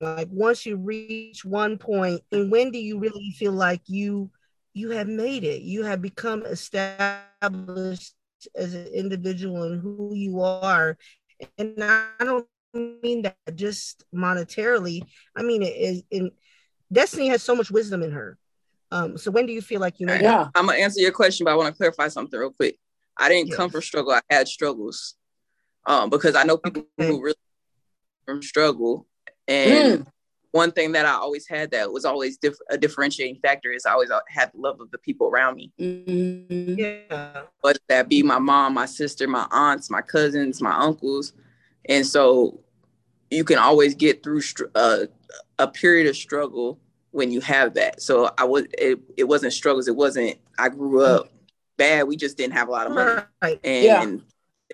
[0.00, 4.30] Like once you reach one point, and when do you really feel like you
[4.74, 5.62] you have made it?
[5.62, 8.14] You have become established
[8.54, 10.98] as an individual and who you are.
[11.58, 15.02] And I don't mean that just monetarily.
[15.34, 16.30] I mean it is in
[16.92, 18.38] Destiny has so much wisdom in her.
[18.92, 20.24] Um, so when do you feel like you made it?
[20.24, 20.48] Yeah.
[20.54, 22.78] I'm gonna answer your question, but I want to clarify something real quick.
[23.18, 24.12] I didn't come from struggle.
[24.12, 25.14] I had struggles.
[25.86, 27.08] Um, because I know people Okay.
[27.08, 27.36] who really
[28.26, 29.06] from struggle.
[29.46, 30.06] And Mm.
[30.50, 33.92] one thing that I always had that was always diff- a differentiating factor is I
[33.92, 35.72] always had the love of the people around me.
[35.78, 36.76] Mhm.
[36.78, 37.42] Yeah.
[37.62, 41.32] whether that be my mom, my sister, my aunts, my cousins, my uncles.
[41.88, 42.60] And so
[43.30, 45.06] you can always get through str- uh,
[45.58, 46.78] a period of struggle
[47.10, 48.00] when you have that.
[48.02, 49.88] So I was it, it wasn't struggles.
[49.88, 51.28] It wasn't I grew up
[51.76, 52.06] bad.
[52.08, 53.22] We just didn't have a lot of money.
[53.42, 53.60] Right.
[53.64, 54.16] And Yeah.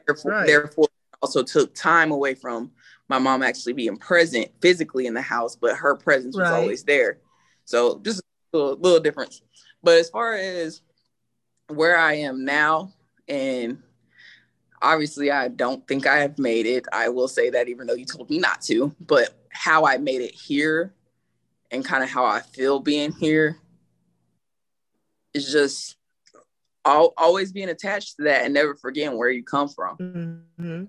[0.06, 0.46] therefore, Right.
[0.46, 0.88] therefore
[1.20, 2.72] also took time away from
[3.08, 6.60] my mom actually being present physically in the house, but her presence was Right.
[6.60, 7.20] always there.
[7.64, 9.42] So just a little, little difference.
[9.82, 10.82] But as far as
[11.68, 12.92] where I am now,
[13.28, 13.82] and
[14.80, 16.86] obviously I don't think I have made it.
[16.92, 20.22] I will say that even though you told me not to, but how I made
[20.22, 20.94] it here
[21.70, 23.58] and kind of how I feel being here
[25.34, 25.96] is just
[26.84, 30.46] al- always being attached to that and never forgetting where you come from.
[30.58, 30.88] Mhm.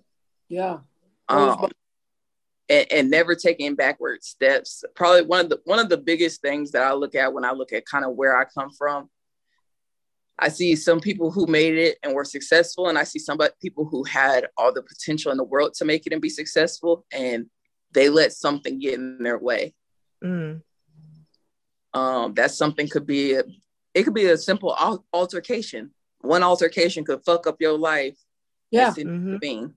[0.49, 0.79] Yeah.
[1.29, 1.71] Um,
[2.69, 4.83] and, and never taking backward steps.
[4.95, 7.51] Probably one of the one of the biggest things that I look at when I
[7.51, 9.09] look at kind of where I come from.
[10.39, 13.85] I see some people who made it and were successful, and I see some people
[13.85, 17.45] who had all the potential in the world to make it and be successful, and
[17.93, 19.75] they let something get in their way.
[20.23, 20.61] Mm.
[21.93, 23.43] Um, that something could be a,
[23.93, 25.91] it could be a simple al- altercation.
[26.21, 28.17] One altercation could fuck up your life.
[28.71, 28.89] Yeah.
[28.89, 29.39] It's Mhm.
[29.39, 29.73] being.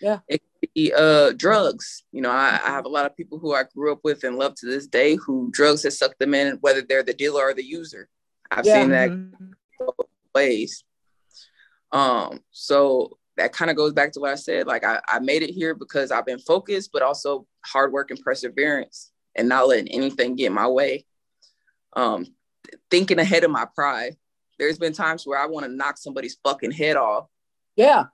[0.00, 0.20] Yeah.
[0.28, 2.04] It could be uh drugs.
[2.12, 4.36] You know, I, I have a lot of people who I grew up with and
[4.36, 7.54] love to this day who drugs has sucked them in, whether they're the dealer or
[7.54, 8.08] the user.
[8.50, 8.80] I've Yeah.
[8.80, 9.54] seen that Mhm.
[10.34, 10.84] ways.
[11.92, 14.66] Um, so that kind of goes back to what I said.
[14.66, 18.20] Like I, I made it here because I've been focused, but also hard work and
[18.20, 21.06] perseverance and not letting anything get in my way.
[21.94, 22.26] Um,
[22.90, 24.16] thinking ahead of my pride.
[24.58, 27.26] There's been times where I want to knock somebody's fucking head off,
[27.76, 28.04] Yeah.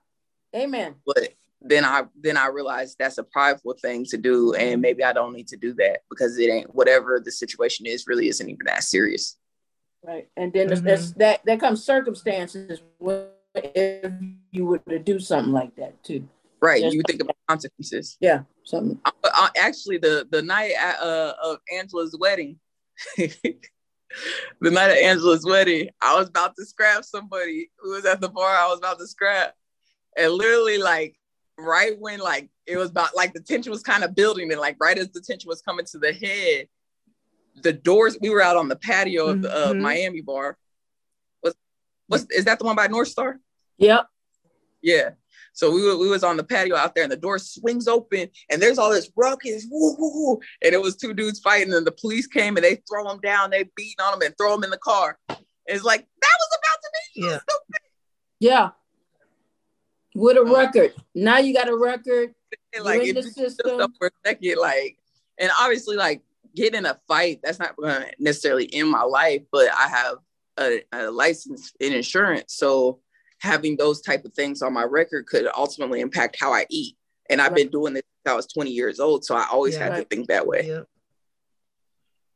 [0.55, 0.95] Amen.
[1.05, 1.29] but
[1.61, 5.33] then I then I realized that's a prideful thing to do, and maybe I don't
[5.33, 8.83] need to do that because it ain't whatever the situation is really isn't even that
[8.83, 9.37] serious.
[10.05, 10.27] Right.
[10.35, 10.85] And then there's Mhm.
[10.85, 14.11] that's, that that comes circumstances where if
[14.51, 16.27] you were to do something like that too.
[16.61, 16.81] Right?
[16.81, 16.93] Yes.
[16.93, 18.17] You think about consequences.
[18.19, 18.43] Yeah.
[18.65, 18.99] Something.
[19.05, 22.59] uh, uh, actually the the night at, uh, of Angela's wedding,
[24.61, 28.29] the night of Angela's wedding, I was about to scrap somebody who was at the
[28.29, 28.55] bar.
[28.55, 29.53] I was about to scrap,
[30.17, 31.15] and literally like
[31.57, 34.77] right when like it was about like the tension was kind of building, and like
[34.79, 36.67] right as the tension was coming to the head,
[37.61, 38.17] the doors.
[38.21, 39.81] We were out on the patio of the uh, Mhm.
[39.81, 40.57] Miami bar.
[41.43, 41.55] Was
[42.07, 43.39] what's is that the one by North Star?
[43.77, 44.07] Yep.
[44.81, 45.11] Yeah.
[45.53, 48.29] So we were, we was on the patio out there, and the door swings open,
[48.51, 50.39] and there's all this ruckus, woo, woo, woo.
[50.63, 53.51] and it was two dudes fighting, and the police came and they throw them down,
[53.51, 55.17] they beating on them and throw them in the car.
[55.65, 57.39] It's like that was about to be Yeah.
[58.39, 58.69] Yeah.
[60.15, 60.55] With a uh-huh.
[60.55, 60.93] record.
[61.15, 62.33] Now you got a record.
[62.75, 63.93] And, like in the just system.
[63.97, 64.97] for a second, like,
[65.39, 66.21] and obviously, like
[66.55, 70.17] getting in a fight, that's not gonna necessarily in my life, but I have
[70.59, 72.99] a, a license in insurance, so
[73.43, 76.95] having those type of things on my record could ultimately impact how I eat.
[77.29, 79.25] And I've been doing this since I was 20 years old.
[79.25, 79.83] So I always Yeah.
[79.89, 80.65] had to think that way.
[80.65, 80.83] Yeah.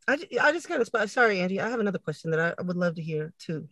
[0.08, 1.10] I, I just got a spot.
[1.10, 1.62] Sorry, Andy.
[1.62, 3.68] I have another question that I, I would love to hear too.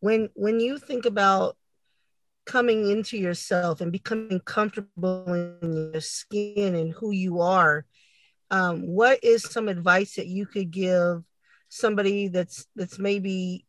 [0.00, 1.56] When when you think about
[2.44, 7.86] coming into yourself and becoming comfortable in your skin and who you are,
[8.50, 11.22] um, what is some advice that you could give
[11.68, 13.64] somebody that's that's maybe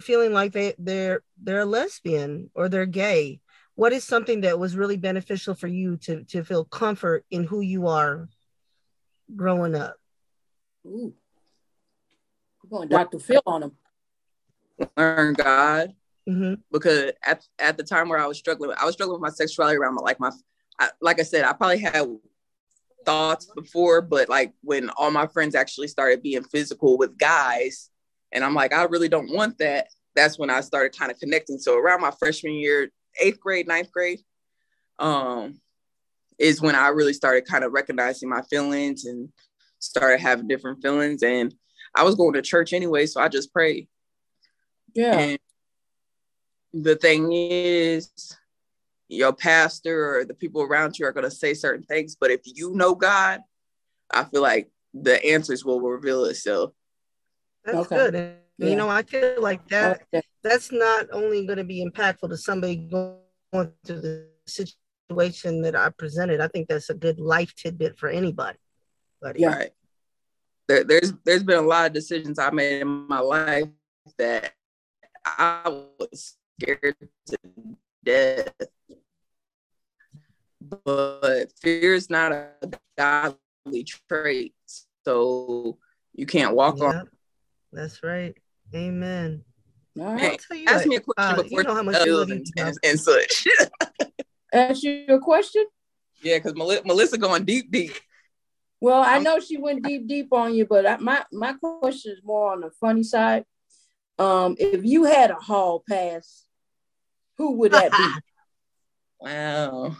[0.00, 3.40] feeling like they they're they're a lesbian or they're gay?
[3.74, 7.60] What is something that was really beneficial for you to to feel comfort in who
[7.60, 8.28] you are
[9.34, 9.96] growing up?
[10.86, 11.14] Ooh.
[12.62, 13.18] We're going Dr.
[13.18, 13.72] Phil on them
[14.96, 15.94] Learn God.
[16.26, 19.34] hmm because at, at the time where I was struggling, I was struggling with my
[19.34, 20.30] sexuality around my, like my,
[20.78, 22.06] I, like I said, I probably had
[23.04, 27.90] thoughts before, but like when all my friends actually started being physical with guys,
[28.32, 29.88] and I'm like, I really don't want that.
[30.14, 31.58] That's when I started kind of connecting.
[31.58, 34.20] So around my freshman year, eighth grade, ninth grade,
[34.98, 35.60] um,
[36.38, 39.28] is when I really started kind of recognizing my feelings and
[39.78, 41.22] started having different feelings.
[41.22, 41.54] And
[41.94, 43.88] I was going to church anyway, so I just prayed.
[44.94, 45.18] Yeah.
[45.18, 45.38] And
[46.72, 48.36] the thing is,
[49.08, 52.40] your pastor or the people around you are going to say certain things, but if
[52.44, 53.40] you know God,
[54.10, 56.72] I feel like the answers will reveal itself.
[57.66, 57.96] That's Okay.
[57.96, 58.14] good.
[58.58, 58.68] Yeah.
[58.70, 60.24] you know, I feel like that that.
[60.42, 63.18] that's not only going to be impactful to somebody going
[63.84, 66.40] through the situation that I presented.
[66.40, 68.58] I think that's a good life tidbit for anybody.
[69.20, 69.54] But Yeah.
[69.54, 69.70] Right.
[70.68, 73.68] There, there's there's been a lot of decisions I made in my life
[74.18, 74.52] that
[75.24, 75.62] I
[75.98, 76.96] was scared
[77.26, 77.38] to
[78.04, 78.54] death.
[80.84, 82.50] But fear is not a
[82.96, 84.54] godly trait.
[85.04, 85.78] So
[86.14, 87.02] you can't walk on yeah,
[87.76, 88.34] that's right.
[88.74, 89.44] Amen.
[90.00, 90.40] All right.
[90.50, 92.28] Hey, you ask what, me a question uh, before you know how much we love
[92.28, 93.46] you, and, and, and such.
[94.52, 95.64] Ask you a question?
[96.22, 97.92] yeah, because Melissa going deep, deep.
[98.80, 102.20] Well, I know she went deep, deep on you, but I, my my question is
[102.24, 103.44] more on the funny side.
[104.18, 106.44] Um, if you had a hall pass,
[107.38, 108.08] who would that be?
[109.18, 109.96] Wow.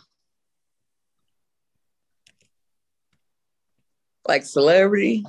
[4.28, 5.24] Like celebrity.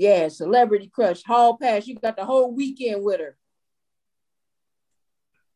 [0.00, 1.86] Yeah, celebrity crush, hall pass.
[1.86, 3.36] You got the whole weekend with her.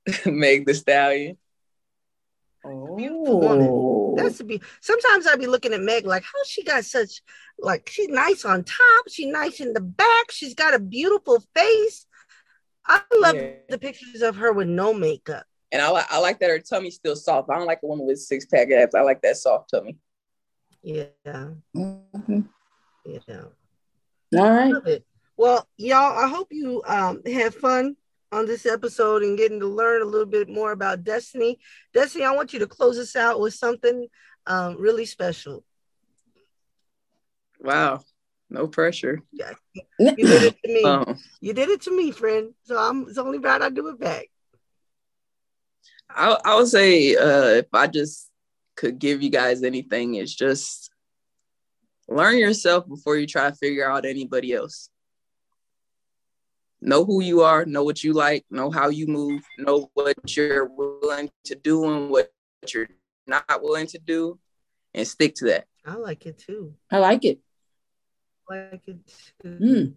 [0.30, 1.38] Meg the Stallion.
[2.62, 4.16] beautiful woman.
[4.16, 4.60] That's to be.
[4.82, 7.22] Sometimes I'd be looking at Meg like, how she got such,
[7.58, 12.06] like, she's nice on top, she's nice in the back, she's got a beautiful face.
[12.86, 13.50] I love Yeah.
[13.70, 15.46] the pictures of her with no makeup.
[15.72, 17.48] And I like I like that her tummy's still soft.
[17.50, 18.94] I don't like a woman with six pack abs.
[18.94, 19.96] I like that soft tummy.
[20.82, 21.06] Yeah,
[21.74, 22.48] Mhm.
[23.06, 23.44] yeah.
[24.34, 24.72] All right.
[24.72, 25.04] Love it.
[25.36, 27.96] Well, y'all, I hope you um have fun
[28.32, 31.58] on this episode and getting to learn a little bit more about Destiny.
[31.92, 34.06] Destiny, I want you to close us out with something
[34.46, 35.64] um really special.
[37.60, 38.02] Wow.
[38.50, 39.22] No pressure.
[39.98, 40.84] You did it to me.
[40.84, 42.54] Um, You did it to me, friend.
[42.64, 44.26] So I'm it's only right I do it back.
[46.08, 48.30] I, I would say uh, if I just
[48.76, 50.90] could give you guys anything, it's just
[52.08, 54.88] learn yourself before you try to figure out anybody else.
[56.80, 60.66] Know who you are, know what you like, know how you move, know what you're
[60.66, 62.30] willing to do and what
[62.72, 62.88] you're
[63.26, 64.38] not willing to do,
[64.92, 65.66] and stick to that.
[65.86, 66.74] I like it too.
[66.90, 67.40] I like it.
[68.50, 68.98] I like it
[69.42, 69.58] too.
[69.60, 69.94] Mm.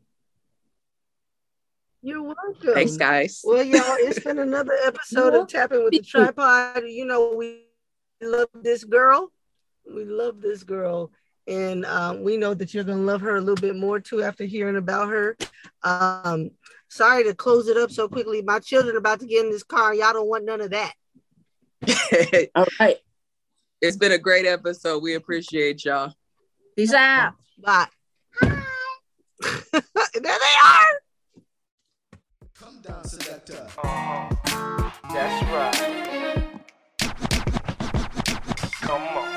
[2.01, 2.73] You're welcome.
[2.73, 3.41] Thanks, guys.
[3.43, 6.83] Well, y'all, it's been another episode of Tapping with the Tripod.
[6.85, 7.63] You know, we
[8.21, 9.31] love this girl.
[9.85, 11.11] We love this girl
[11.47, 14.21] and um, we know that you're going to love her a little bit more too
[14.21, 15.37] after hearing about her.
[15.83, 16.51] Um,
[16.89, 18.41] sorry to close it up so quickly.
[18.41, 19.93] My children are about to get in this car.
[19.93, 20.93] Y'all don't want none of that.
[22.55, 22.97] All right.
[23.81, 25.01] It's been a great episode.
[25.03, 26.13] We appreciate y'all.
[26.75, 27.33] Peace out.
[27.63, 27.87] Bye.
[28.41, 28.63] Hi.
[29.71, 29.81] there
[30.13, 30.29] they
[30.63, 31.01] are.
[32.55, 33.67] Come down, selector.
[33.83, 34.91] Uh-huh.
[35.13, 36.61] That's right.
[38.81, 39.36] Come on.